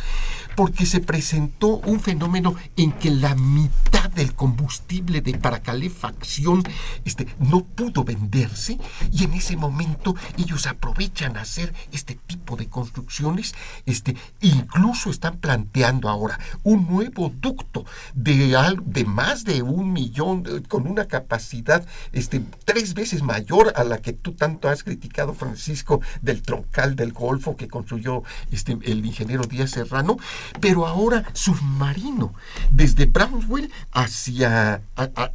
[0.57, 6.63] porque se presentó un fenómeno en que la mitad del combustible de para calefacción
[7.05, 8.79] este, no pudo venderse
[9.13, 13.55] y en ese momento ellos aprovechan a hacer este tipo de construcciones,
[13.87, 17.85] este, incluso están planteando ahora un nuevo ducto
[18.15, 23.99] de, de más de un millón, con una capacidad este, tres veces mayor a la
[23.99, 29.45] que tú tanto has criticado, Francisco, del troncal del Golfo que construyó este, el ingeniero
[29.45, 30.17] Díaz Serrano,
[30.61, 32.35] pero ahora submarino,
[32.71, 34.83] desde Brownsville hacia,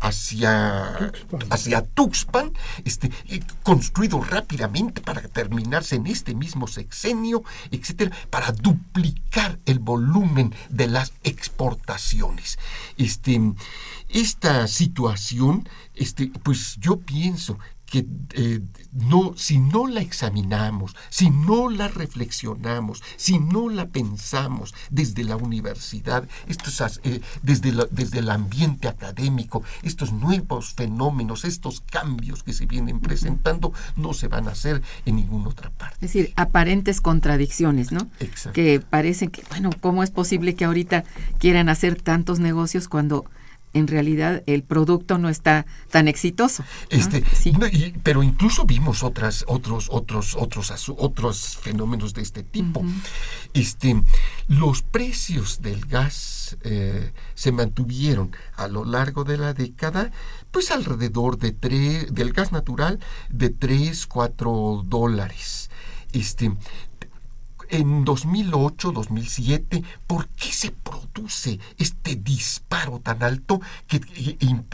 [0.01, 1.11] hacia,
[1.49, 2.53] hacia Tuxpan,
[2.85, 3.11] este,
[3.63, 11.13] construido rápidamente para terminarse en este mismo sexenio, etcétera, para duplicar el volumen de las
[11.23, 12.57] exportaciones.
[12.97, 13.39] Este,
[14.09, 18.61] esta situación, este, pues yo pienso que eh,
[18.91, 25.35] no, si no la examinamos, si no la reflexionamos, si no la pensamos desde la
[25.35, 32.65] universidad, estos, eh, desde, desde el ambiente académico, estos nuevos fenómenos, estos cambios que se
[32.65, 35.95] vienen presentando, no se van a hacer en ninguna otra parte.
[35.95, 38.07] Es decir, aparentes contradicciones, ¿no?
[38.19, 38.53] Exacto.
[38.53, 41.03] Que parecen que, bueno, ¿cómo es posible que ahorita
[41.37, 43.25] quieran hacer tantos negocios cuando
[43.73, 46.63] en realidad el producto no está tan exitoso.
[46.89, 47.23] Este,
[48.03, 52.83] pero incluso vimos otras, otros, otros, otros, otros fenómenos de este tipo.
[53.53, 54.01] Este,
[54.47, 60.11] los precios del gas eh, se mantuvieron a lo largo de la década,
[60.51, 62.99] pues alrededor de tres, del gas natural
[63.29, 65.69] de 3, 4 dólares.
[66.11, 66.51] Este,
[67.69, 73.99] en 2008, 2007, ¿por qué se produce este disparo tan alto que,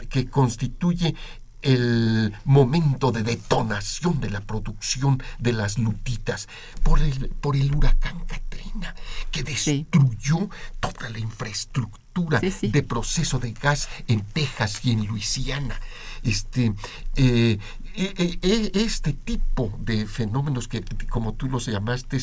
[0.08, 1.14] que constituye
[1.62, 6.48] el momento de detonación de la producción de las lutitas
[6.84, 8.94] por el, por el huracán Katrina,
[9.32, 15.80] que destruyó toda la infraestructura de proceso de gas en Texas y en Luisiana.
[16.22, 16.72] Este,
[17.16, 17.58] eh,
[17.94, 22.18] eh, eh, este tipo de fenómenos que, como tú los llamaste,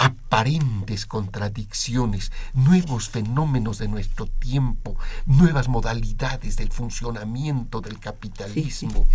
[0.00, 4.96] aparentes contradicciones, nuevos fenómenos de nuestro tiempo,
[5.26, 9.06] nuevas modalidades del funcionamiento del capitalismo.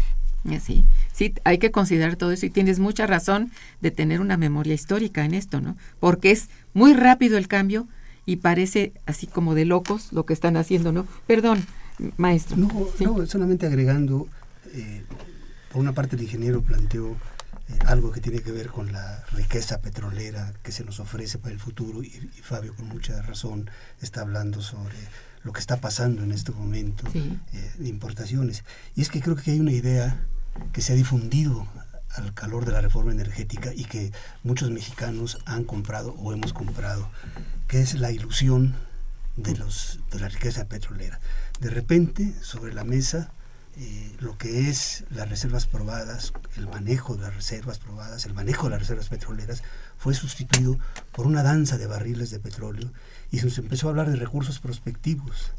[0.60, 1.34] Sí, sí.
[1.43, 3.51] hay que considerar todo eso y tienes mucha razón
[3.82, 5.76] de tener una memoria histórica en esto, ¿no?
[5.99, 7.88] Porque es muy rápido el cambio
[8.28, 11.08] y parece así como de locos lo que están haciendo, ¿no?
[11.26, 11.66] Perdón,
[12.18, 12.58] maestro.
[12.58, 14.28] No, no solamente agregando,
[14.74, 15.03] eh,
[15.72, 17.16] por una parte el ingeniero planteó
[17.68, 21.53] eh, algo que tiene que ver con la riqueza petrolera que se nos ofrece para
[21.53, 22.09] el futuro y,
[22.43, 23.70] Fabio con mucha razón
[24.01, 24.95] está hablando sobre
[25.43, 28.63] lo que está pasando en este momento eh, de importaciones.
[28.95, 30.26] Y es que creo que hay una idea
[30.74, 31.68] que se ha difundido
[32.16, 34.11] al calor de la reforma energética y que
[34.43, 37.09] muchos mexicanos han comprado o hemos comprado,
[37.68, 38.76] que es la ilusión
[39.38, 41.20] de, los, de la riqueza petrolera.
[41.59, 43.32] De repente, sobre la mesa,
[43.78, 48.66] eh, lo que es las reservas probadas, el manejo de las reservas probadas, el manejo
[48.66, 49.64] de las reservas petroleras,
[49.98, 50.78] fue sustituido
[51.12, 52.92] por una danza de barriles de petróleo
[53.32, 55.52] y se empezó a hablar de recursos prospectivos.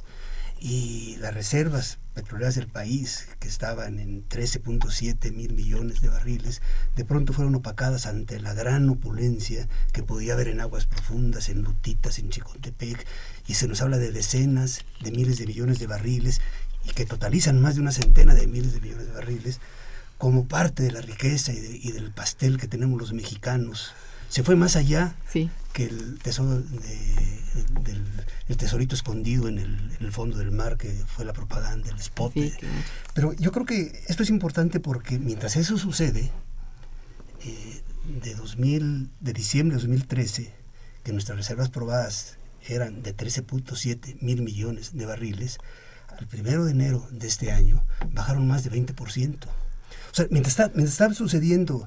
[0.59, 6.63] Y las reservas petroleras del país, que estaban en 13.7 mil millones de barriles,
[6.95, 11.61] de pronto fueron opacadas ante la gran opulencia que podía haber en aguas profundas, en
[11.61, 13.07] Lutitas, en Chicontepec,
[13.47, 16.41] y se nos habla de decenas de miles de millones de barriles
[16.87, 19.61] y que totalizan más de una centena de miles de millones de barriles,
[20.19, 23.93] como parte de la riqueza y, del pastel que tenemos los mexicanos.
[24.29, 25.15] Se fue más allá
[25.73, 26.63] que el tesoro
[27.85, 28.05] del
[28.49, 32.33] el tesorito escondido en el, fondo del mar, que fue la propaganda, el spot.
[33.15, 36.31] Pero yo creo que esto es importante porque mientras eso sucede,
[37.45, 37.83] eh,
[38.23, 40.53] de, 2000, de diciembre de 2013,
[41.03, 45.59] que nuestras reservas probadas eran de 13.7 mil millones de barriles,
[46.19, 49.47] al primero de enero de este año bajaron más de 20%.
[49.47, 51.87] O sea, mientras, está, estaba sucediendo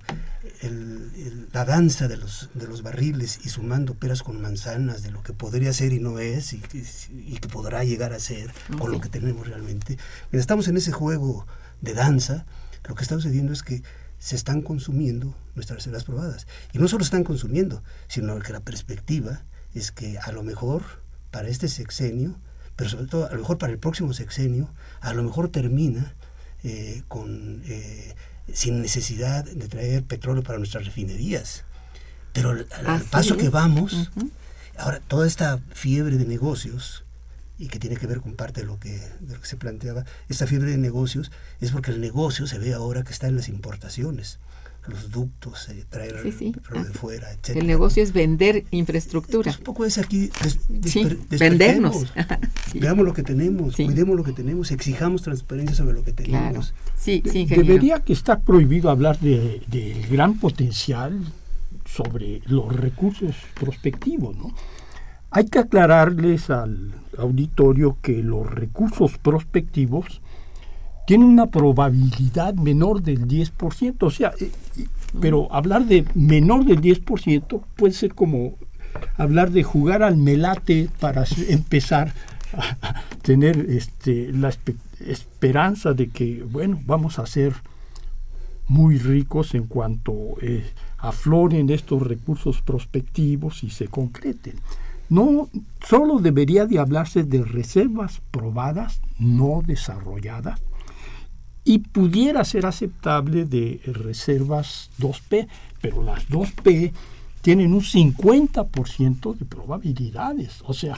[1.51, 5.33] la danza de los, de los barriles y sumando peras con manzanas de lo que
[5.33, 9.47] podría ser y no es y, que podrá llegar a ser con lo que tenemos
[9.47, 9.97] realmente,
[10.31, 11.47] mientras estamos en ese juego
[11.81, 12.45] de danza,
[12.87, 13.81] lo que está sucediendo es que
[14.19, 16.45] se están consumiendo nuestras reservas probadas.
[16.73, 20.83] Y no solo están consumiendo, sino que la perspectiva es que a lo mejor
[21.31, 22.35] para este sexenio
[22.79, 24.69] pero sobre todo a lo mejor para el próximo sexenio,
[25.01, 26.13] a lo mejor termina
[26.63, 28.15] eh, con, eh,
[28.53, 31.65] sin necesidad de traer petróleo para nuestras refinerías.
[32.31, 34.09] Pero al, paso que vamos,
[34.77, 37.03] ahora toda esta fiebre de negocios,
[37.57, 40.05] y que tiene que ver con parte de lo que, de lo que se planteaba,
[40.29, 43.49] esta fiebre de negocios es porque el negocio se ve ahora que está en las
[43.49, 44.39] importaciones
[44.89, 47.57] los ductos, eh, traer de ah, fuera, etc.
[47.57, 49.51] El negocio es vender infraestructura.
[49.57, 50.29] un poco es aquí
[51.29, 52.13] vendernos.
[52.73, 56.73] Veamos lo que tenemos, cuidemos lo que tenemos, exijamos transparencia sobre lo que tenemos.
[56.97, 61.19] Sí, Debería que estar prohibido hablar del gran potencial
[61.85, 64.53] sobre los recursos prospectivos, ¿no?
[65.31, 70.21] Hay que aclararles al auditorio que los recursos prospectivos
[71.09, 73.95] tiene una probabilidad menor del 10%.
[74.01, 74.51] O sea, eh,
[75.19, 78.53] pero hablar de menor del 10% puede ser como
[79.17, 82.13] hablar de jugar al melate para empezar
[82.53, 84.51] a tener este, la
[84.99, 87.55] esperanza de que, bueno, vamos a ser
[88.67, 94.57] muy ricos en cuanto eh, afloren estos recursos prospectivos y se concreten.
[95.09, 95.49] No,
[95.83, 100.61] solo debería de hablarse de reservas probadas, no desarrolladas,
[101.69, 105.47] y pudiera ser aceptable de reservas 2P,
[105.79, 106.91] pero las 2P
[107.43, 110.63] tienen un 50% de probabilidades.
[110.63, 110.95] O sea,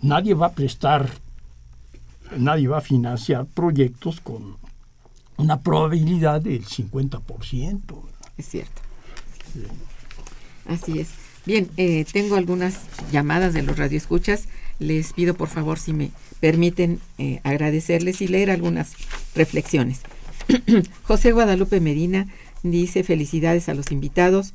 [0.00, 1.10] nadie va a prestar,
[2.34, 4.56] nadie va a financiar proyectos con
[5.36, 7.82] una probabilidad del 50%.
[8.38, 8.80] Es cierto.
[10.66, 11.08] Así es.
[11.44, 14.48] Bien, eh, tengo algunas llamadas de los radioescuchas.
[14.78, 16.10] Les pido por favor si me
[16.40, 18.92] permiten eh, agradecerles y leer algunas
[19.34, 20.00] reflexiones.
[21.02, 22.26] José Guadalupe Medina
[22.62, 24.52] dice felicidades a los invitados.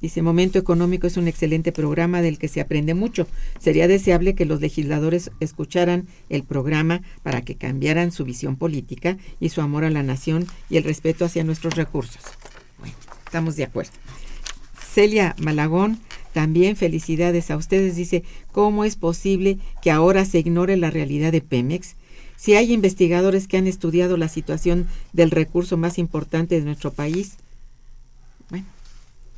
[0.00, 3.26] Dice, Momento Económico es un excelente programa del que se aprende mucho.
[3.58, 9.50] Sería deseable que los legisladores escucharan el programa para que cambiaran su visión política y
[9.50, 12.22] su amor a la nación y el respeto hacia nuestros recursos.
[12.78, 12.94] Bueno,
[13.26, 13.92] estamos de acuerdo.
[14.92, 16.00] Celia Malagón,
[16.32, 17.96] también felicidades a ustedes.
[17.96, 21.96] Dice, ¿cómo es posible que ahora se ignore la realidad de Pemex?
[22.36, 27.34] Si hay investigadores que han estudiado la situación del recurso más importante de nuestro país,
[28.48, 28.66] bueno,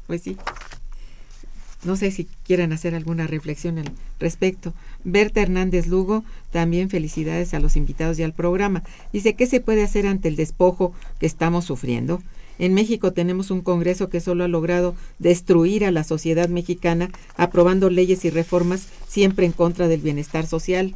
[0.07, 0.37] pues sí.
[1.85, 3.91] No sé si quieran hacer alguna reflexión al
[4.21, 4.73] respecto.
[5.03, 6.23] Berta Hernández Lugo,
[6.53, 8.85] también felicidades a los invitados y al programa.
[9.13, 12.23] Dice, ¿qué se puede hacer ante el despojo que estamos sufriendo?
[12.63, 17.91] En México tenemos un Congreso que solo ha logrado destruir a la sociedad mexicana, aprobando
[17.91, 20.95] leyes y reformas siempre en contra del bienestar social.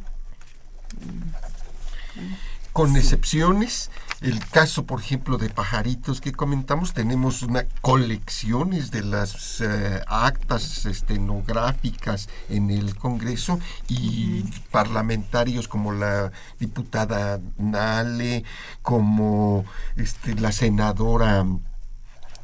[2.71, 3.91] Con excepciones,
[4.21, 10.85] el caso, por ejemplo, de pajaritos que comentamos, tenemos una colecciones de las eh, actas
[10.85, 18.43] estenográficas en el Congreso y parlamentarios como la diputada Nale,
[18.81, 19.65] como
[19.95, 21.45] este, la senadora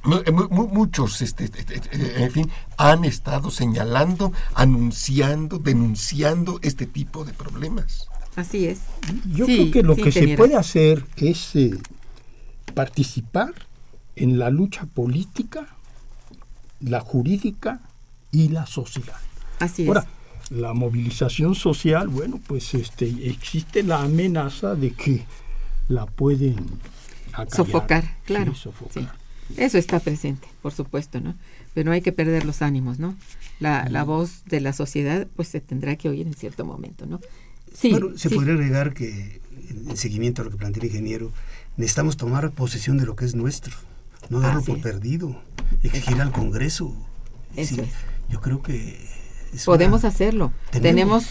[0.04, 8.10] muchos, este, este, este, en fin, han estado señalando, anunciando, denunciando este tipo de problemas.
[8.36, 8.80] Así es.
[9.32, 11.78] Yo creo que lo que se puede hacer es eh,
[12.74, 13.54] participar
[14.16, 15.68] en la lucha política,
[16.80, 17.82] la jurídica
[18.32, 19.18] y la social.
[19.60, 20.06] Así Ahora,
[20.50, 25.26] la movilización social, bueno, pues este, existe la amenaza de que
[25.88, 26.56] la pueden
[27.50, 28.54] sofocar, claro.
[29.58, 31.36] Eso está presente, por supuesto, ¿no?
[31.74, 33.16] Pero no hay que perder los ánimos, ¿no?
[33.60, 37.20] La, la voz de la sociedad, pues se tendrá que oír en cierto momento, ¿no?
[37.90, 41.32] Bueno, se podría agregar que, en seguimiento a lo que plantea el ingeniero,
[41.78, 43.76] necesitamos tomar posesión de lo que es nuestro,
[44.30, 45.42] no darlo por perdido,
[45.84, 46.94] exigir al Congreso.
[48.30, 48.98] Yo creo que...
[49.66, 50.52] Podemos hacerlo.
[50.72, 51.28] Tenemos,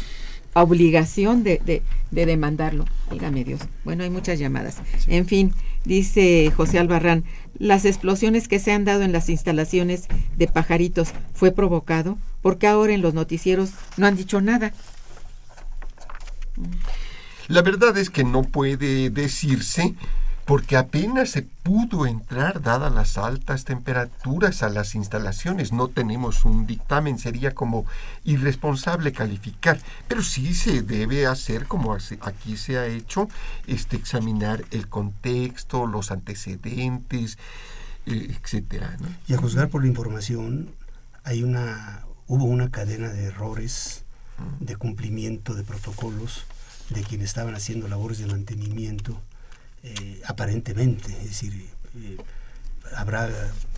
[0.54, 2.84] obligación de, de, demandarlo.
[3.10, 3.60] Dígame Dios.
[3.84, 4.76] Bueno, hay muchas llamadas.
[5.06, 5.52] En fin,
[5.84, 7.24] dice José Albarrán,
[7.58, 12.92] las explosiones que se han dado en las instalaciones de pajaritos fue provocado porque ahora
[12.92, 14.72] en los noticieros no han dicho nada.
[17.48, 19.94] La verdad es que no puede decirse
[20.44, 25.72] porque apenas se pudo entrar dadas las altas temperaturas a las instalaciones.
[25.72, 27.86] No tenemos un dictamen, sería como
[28.24, 33.28] irresponsable calificar, pero sí se debe hacer como aquí se ha hecho,
[33.66, 37.38] este, examinar el contexto, los antecedentes,
[38.06, 38.96] eh, etcétera.
[39.28, 40.70] Y a juzgar por la información,
[41.22, 44.04] hay una, hubo una cadena de errores
[44.60, 46.44] de cumplimiento de protocolos
[46.90, 49.20] de quienes estaban haciendo labores de mantenimiento,
[49.82, 52.16] eh, aparentemente, es decir, eh,
[52.96, 53.30] habrá,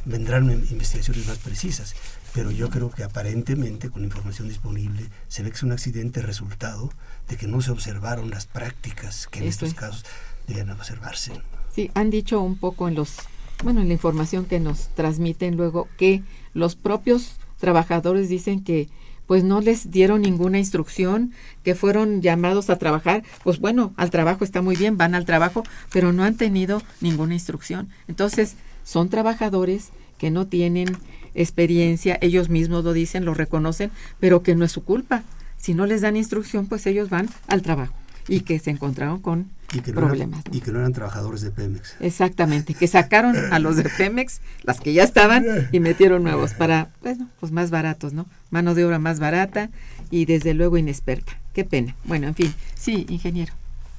[0.05, 1.95] vendrán investigaciones más precisas,
[2.33, 6.21] pero yo creo que aparentemente, con la información disponible, se ve que es un accidente
[6.21, 6.91] resultado
[7.29, 10.05] de que no se observaron las prácticas que en estos casos
[10.47, 11.33] debían observarse.
[11.75, 13.17] Sí, han dicho un poco en los,
[13.63, 18.89] bueno, en la información que nos transmiten luego que los propios trabajadores dicen que
[19.27, 24.45] pues no les dieron ninguna instrucción, que fueron llamados a trabajar, pues bueno, al trabajo
[24.45, 25.63] está muy bien, van al trabajo,
[25.93, 27.89] pero no han tenido ninguna instrucción.
[28.09, 30.97] Entonces, son trabajadores que no tienen
[31.35, 35.25] experiencia, ellos mismos lo dicen, lo reconocen, pero que no es su culpa.
[35.57, 39.51] Si no les dan instrucción, pues ellos van al trabajo y que se encontraron con
[39.95, 40.43] problemas.
[40.53, 41.97] Y que no eran trabajadores de Pemex.
[42.01, 46.89] Exactamente, que sacaron a los de Pemex, las que ya estaban, y metieron nuevos para,
[47.03, 48.27] bueno, pues más baratos, ¿no?
[48.51, 49.71] Mano de obra más barata
[50.11, 51.33] y desde luego inexperta.
[51.53, 51.97] Qué pena.
[52.05, 53.53] Bueno, en fin, sí, ingeniero.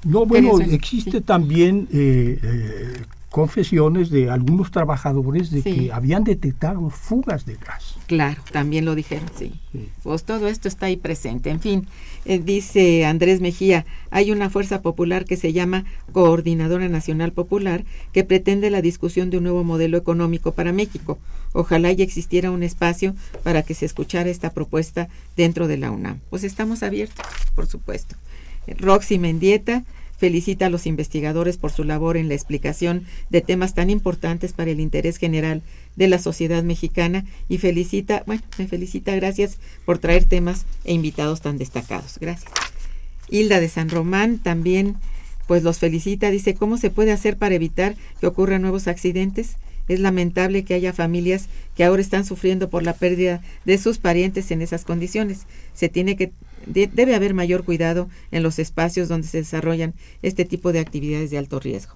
[0.03, 2.93] No, bueno, existe también eh, eh,
[3.35, 7.97] confesiones de algunos trabajadores de que habían detectado fugas de gas.
[8.07, 9.59] Claro, también lo dijeron, sí.
[10.03, 11.49] Pues todo esto está ahí presente.
[11.49, 11.85] En fin,
[12.23, 15.83] eh, dice Andrés Mejía, hay una fuerza popular que se llama
[16.13, 17.83] Coordinadora Nacional Popular
[18.13, 21.19] que pretende la discusión de un nuevo modelo económico para México.
[21.51, 26.21] Ojalá ya existiera un espacio para que se escuchara esta propuesta dentro de la UNAM.
[26.29, 28.15] Pues estamos abiertos, por supuesto.
[28.79, 29.83] Roxy Mendieta,
[30.25, 34.71] felicita a los investigadores por su labor en la explicación de temas tan importantes para
[34.71, 35.61] el interés general
[35.95, 41.41] de la sociedad mexicana y felicita, bueno, me felicita, gracias por traer temas e invitados
[41.41, 42.17] tan destacados.
[42.19, 42.51] Gracias.
[43.29, 44.95] Hilda de San Román también
[45.45, 49.57] pues los felicita, dice, ¿cómo se puede hacer para evitar que ocurran nuevos accidentes?
[49.87, 54.49] Es lamentable que haya familias que ahora están sufriendo por la pérdida de sus parientes
[54.49, 55.45] en esas condiciones.
[55.75, 56.31] Se tiene que
[56.65, 61.37] debe haber mayor cuidado en los espacios donde se desarrollan este tipo de actividades de
[61.37, 61.95] alto riesgo.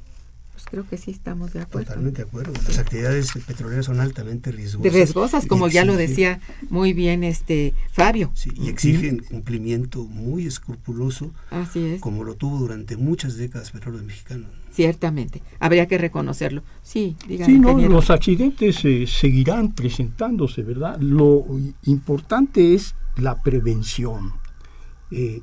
[0.59, 1.87] Pues creo que sí estamos de acuerdo.
[1.87, 2.51] Totalmente de acuerdo.
[2.67, 4.91] Las actividades petroleras son altamente riesgosas.
[4.91, 8.29] Riesgosas, como ya lo decía muy bien este Fabio.
[8.33, 12.01] Sí, y exigen cumplimiento muy escrupuloso, Así es.
[12.01, 14.47] como lo tuvo durante muchas décadas Petróleo Mexicano.
[14.73, 16.61] Ciertamente, habría que reconocerlo.
[16.83, 17.53] Sí, díganme.
[17.53, 20.99] Sí, no, los accidentes eh, seguirán presentándose, ¿verdad?
[20.99, 21.45] Lo
[21.85, 24.33] importante es la prevención.
[25.11, 25.41] Eh,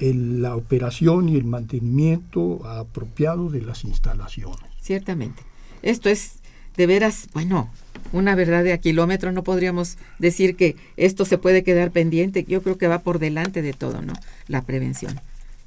[0.00, 4.60] la operación y el mantenimiento apropiado de las instalaciones.
[4.80, 5.42] Ciertamente.
[5.82, 6.34] Esto es
[6.76, 7.68] de veras, bueno,
[8.12, 12.62] una verdad de a kilómetro, no podríamos decir que esto se puede quedar pendiente, yo
[12.62, 14.12] creo que va por delante de todo, ¿no?
[14.46, 15.20] La prevención.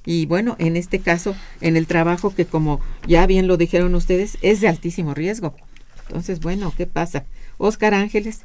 [0.06, 4.38] Y bueno, en este caso, en el trabajo que como ya bien lo dijeron ustedes,
[4.42, 5.54] es de altísimo riesgo.
[6.08, 7.26] Entonces, bueno, ¿qué pasa?
[7.58, 8.42] Oscar Ángeles,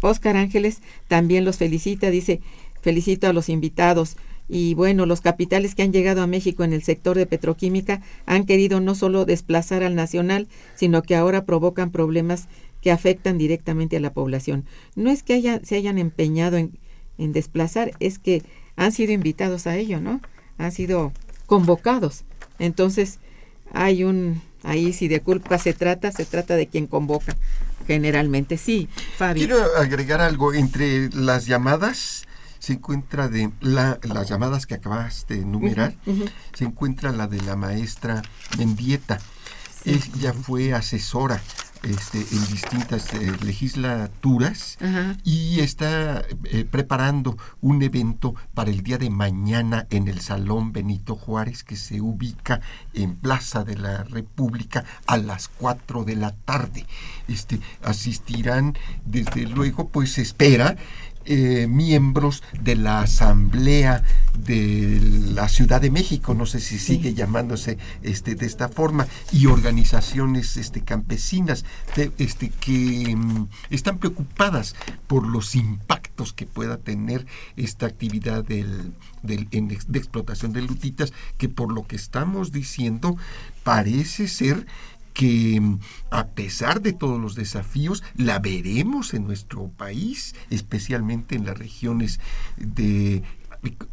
[0.00, 2.40] Oscar Ángeles también los felicita, dice,
[2.88, 4.16] felicito a los invitados.
[4.48, 8.46] Y bueno, los capitales que han llegado a México en el sector de petroquímica han
[8.46, 12.48] querido no solo desplazar al nacional, sino que ahora provocan problemas
[12.80, 14.64] que afectan directamente a la población.
[14.96, 16.78] No es que haya, se hayan empeñado en,
[17.18, 18.42] en desplazar, es que
[18.76, 20.22] han sido invitados a ello, ¿no?
[20.56, 21.12] Han sido
[21.44, 22.24] convocados.
[22.58, 23.18] Entonces,
[23.74, 27.36] hay un, ahí si de culpa se trata, se trata de quien convoca.
[27.86, 29.46] Generalmente sí, Fabio.
[29.46, 32.24] Quiero agregar algo entre las llamadas
[32.58, 35.94] se encuentra de la, las llamadas que acabas de enumerar,
[36.52, 38.22] se encuentra la de la maestra
[38.56, 39.18] Mendieta.
[39.84, 41.40] Ella fue asesora
[41.82, 44.78] este, en distintas eh, legislaturas
[45.22, 51.14] y está eh, preparando un evento para el día de mañana en el Salón Benito
[51.14, 52.60] Juárez que se ubica
[52.94, 56.84] en Plaza de la República a las 4 de la tarde.
[57.28, 60.76] Este, asistirán, desde luego, pues se espera
[61.30, 64.02] eh, miembros de la Asamblea
[64.38, 64.98] de
[65.34, 70.56] la Ciudad de México, no sé si sigue llamándose este, de esta forma, y organizaciones
[70.56, 71.66] este, campesinas
[72.16, 74.74] este, que mm, están preocupadas
[75.06, 77.26] por los impactos que pueda tener
[77.56, 83.18] esta actividad del, del, de explotación de lutitas, que por lo que estamos diciendo
[83.64, 84.66] parece ser
[85.18, 85.60] que
[86.10, 92.20] a pesar de todos los desafíos, la veremos en nuestro país, especialmente en las regiones
[92.56, 93.24] de,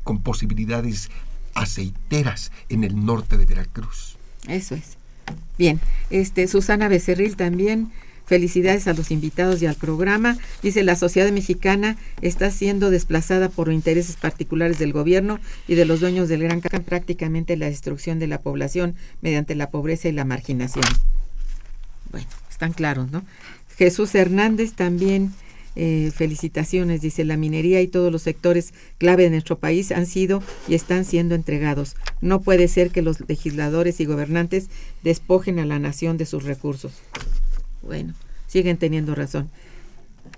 [0.04, 1.10] con posibilidades
[1.56, 4.18] aceiteras en el norte de Veracruz.
[4.48, 5.00] Eso es.
[5.58, 5.80] Bien,
[6.12, 7.92] este Susana Becerril también
[8.26, 10.38] Felicidades a los invitados y al programa.
[10.64, 16.00] Dice, la sociedad mexicana está siendo desplazada por intereses particulares del gobierno y de los
[16.00, 20.86] dueños del gran prácticamente la destrucción de la población mediante la pobreza y la marginación.
[22.12, 23.24] Bueno, están claros, ¿no?
[23.78, 25.34] Jesús Hernández también,
[25.76, 30.42] eh, felicitaciones, dice, la minería y todos los sectores clave de nuestro país han sido
[30.68, 31.96] y están siendo entregados.
[32.22, 34.70] No puede ser que los legisladores y gobernantes
[35.04, 36.94] despojen a la nación de sus recursos.
[37.86, 38.14] Bueno,
[38.48, 39.50] siguen teniendo razón.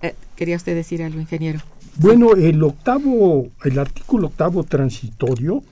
[0.02, 1.60] Eh, ¿Quería usted decir algo, ingeniero?
[1.96, 5.64] Bueno, el octavo, el artículo octavo transitorio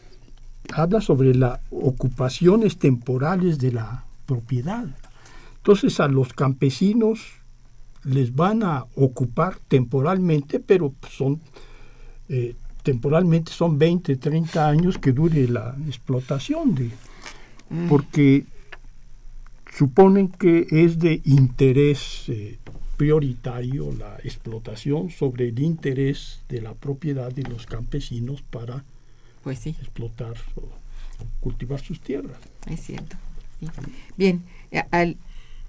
[0.74, 4.86] habla sobre las ocupaciones temporales de la propiedad.
[5.58, 7.20] Entonces a los campesinos
[8.04, 11.40] les van a ocupar temporalmente, pero son
[12.30, 16.92] eh, temporalmente son 20, 30 años que dure la explotación de
[17.70, 17.88] mm.
[17.90, 18.46] porque
[19.78, 22.58] suponen que es de interés eh,
[22.98, 28.86] prioritario la explotación sobre el interés de la propiedad de los campesinos para
[29.44, 30.70] pues explotar o
[31.42, 32.38] cultivar sus tierras.
[32.68, 33.18] Es cierto.
[34.18, 35.18] Bien, eh, al,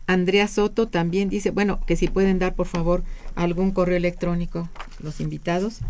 [0.06, 3.02] Andrea Soto también dice, bueno, que si pueden dar por favor
[3.34, 4.68] algún correo electrónico
[5.00, 5.80] los invitados.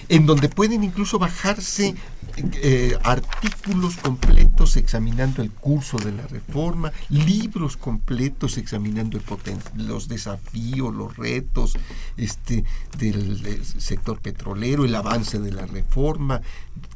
[0.08, 1.94] en donde pueden incluso bajarse
[2.36, 9.24] eh, artículos completos examinando el curso de la reforma, libros completos examinando el
[9.76, 11.74] los desafíos, los retos
[12.16, 12.64] este,
[12.98, 16.40] del, sector petrolero, el avance de la reforma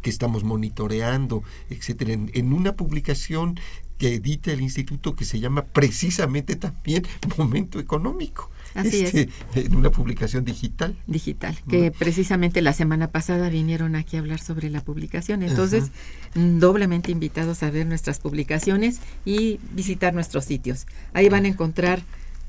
[0.06, 3.58] que estamos monitoreando, etcétera, en una publicación
[3.98, 7.04] que edita el instituto que se llama precisamente también
[7.36, 8.48] Momento Económico.
[8.76, 9.12] Así es.
[9.14, 10.96] Este, en una publicación digital.
[11.08, 15.42] Digital, que precisamente la semana pasada vinieron aquí a hablar sobre la publicación.
[15.42, 15.90] Entonces,
[16.36, 20.86] mm, doblemente invitados a ver nuestras publicaciones y visitar nuestros sitios.
[21.14, 22.00] Ahí van a encontrar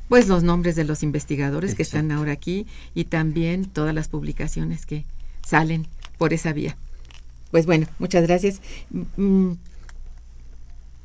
[0.10, 4.86] pues los nombres de los investigadores que están ahora aquí y también todas las publicaciones
[4.86, 5.06] que
[5.42, 5.88] salen
[6.20, 6.78] por esa vía.
[7.52, 8.62] Pues bueno, muchas gracias.
[9.16, 9.54] Mm,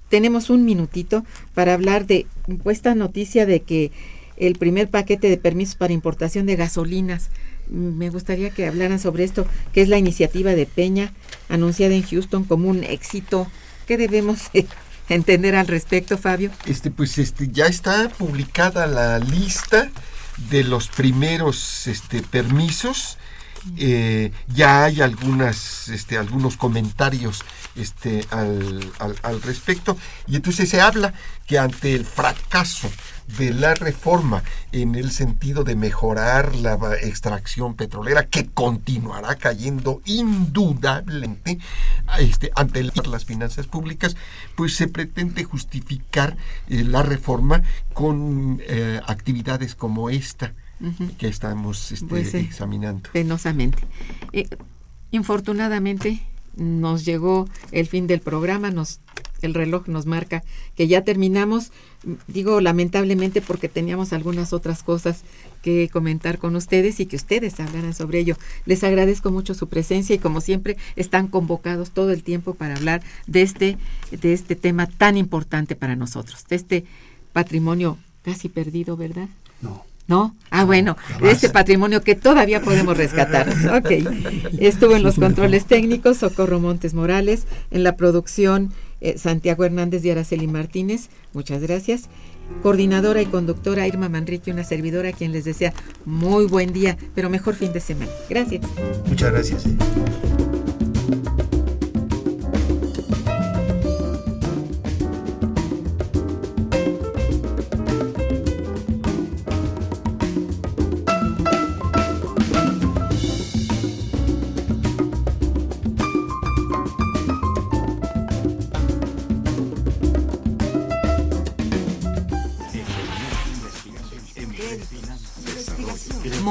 [0.08, 1.24] tenemos un minutito
[1.54, 2.26] para hablar de
[2.66, 3.90] esta noticia de que
[4.36, 7.30] el primer paquete de permisos para importación de gasolinas.
[7.70, 11.12] Mm, me gustaría que hablaran sobre esto, que es la iniciativa de Peña,
[11.48, 13.46] anunciada en Houston como un éxito.
[13.86, 14.50] ¿Qué debemos
[15.08, 16.50] entender al respecto, Fabio?
[16.66, 19.90] Este, pues este, ya está publicada la lista
[20.50, 23.18] de los primeros este, permisos
[23.76, 27.44] eh, ya hay algunas, este, algunos comentarios
[27.76, 29.96] este, al, al, respecto.
[30.26, 31.14] Y entonces se habla
[31.46, 32.90] que ante el fracaso
[33.38, 34.42] de la reforma
[34.72, 41.58] en el sentido de mejorar la extracción petrolera que continuará cayendo indudablemente
[42.18, 44.16] este, ante las finanzas públicas,
[44.56, 46.36] pues se pretende justificar
[46.68, 47.62] eh, la reforma
[47.94, 50.52] con eh, actividades como esta
[51.18, 53.10] que estamos este, pues, examinando.
[53.12, 53.78] Penosamente.
[54.32, 54.48] Eh,
[55.10, 56.22] infortunadamente
[56.56, 59.00] nos llegó el fin del programa, nos
[59.42, 60.42] el reloj nos marca
[60.76, 61.72] que ya terminamos.
[62.26, 65.22] Digo lamentablemente porque teníamos algunas otras cosas
[65.62, 68.36] que comentar con ustedes y que ustedes hablaran sobre ello.
[68.66, 73.02] Les agradezco mucho su presencia y como siempre están convocados todo el tiempo para hablar
[73.26, 73.78] de este,
[74.10, 76.84] de este tema tan importante para nosotros, de este
[77.32, 79.28] patrimonio casi perdido, ¿verdad?
[79.60, 79.84] No.
[80.08, 80.36] ¿No?
[80.50, 83.48] Ah, bueno, este patrimonio que todavía podemos rescatar.
[83.72, 83.90] Ok.
[84.58, 90.10] Estuvo en los controles técnicos Socorro Montes Morales, en la producción eh, Santiago Hernández y
[90.10, 91.08] Araceli Martínez.
[91.32, 92.08] Muchas gracias.
[92.62, 95.72] Coordinadora y conductora Irma Manrique, una servidora a quien les desea
[96.04, 98.10] muy buen día, pero mejor fin de semana.
[98.28, 98.66] Gracias.
[99.06, 99.64] Muchas gracias.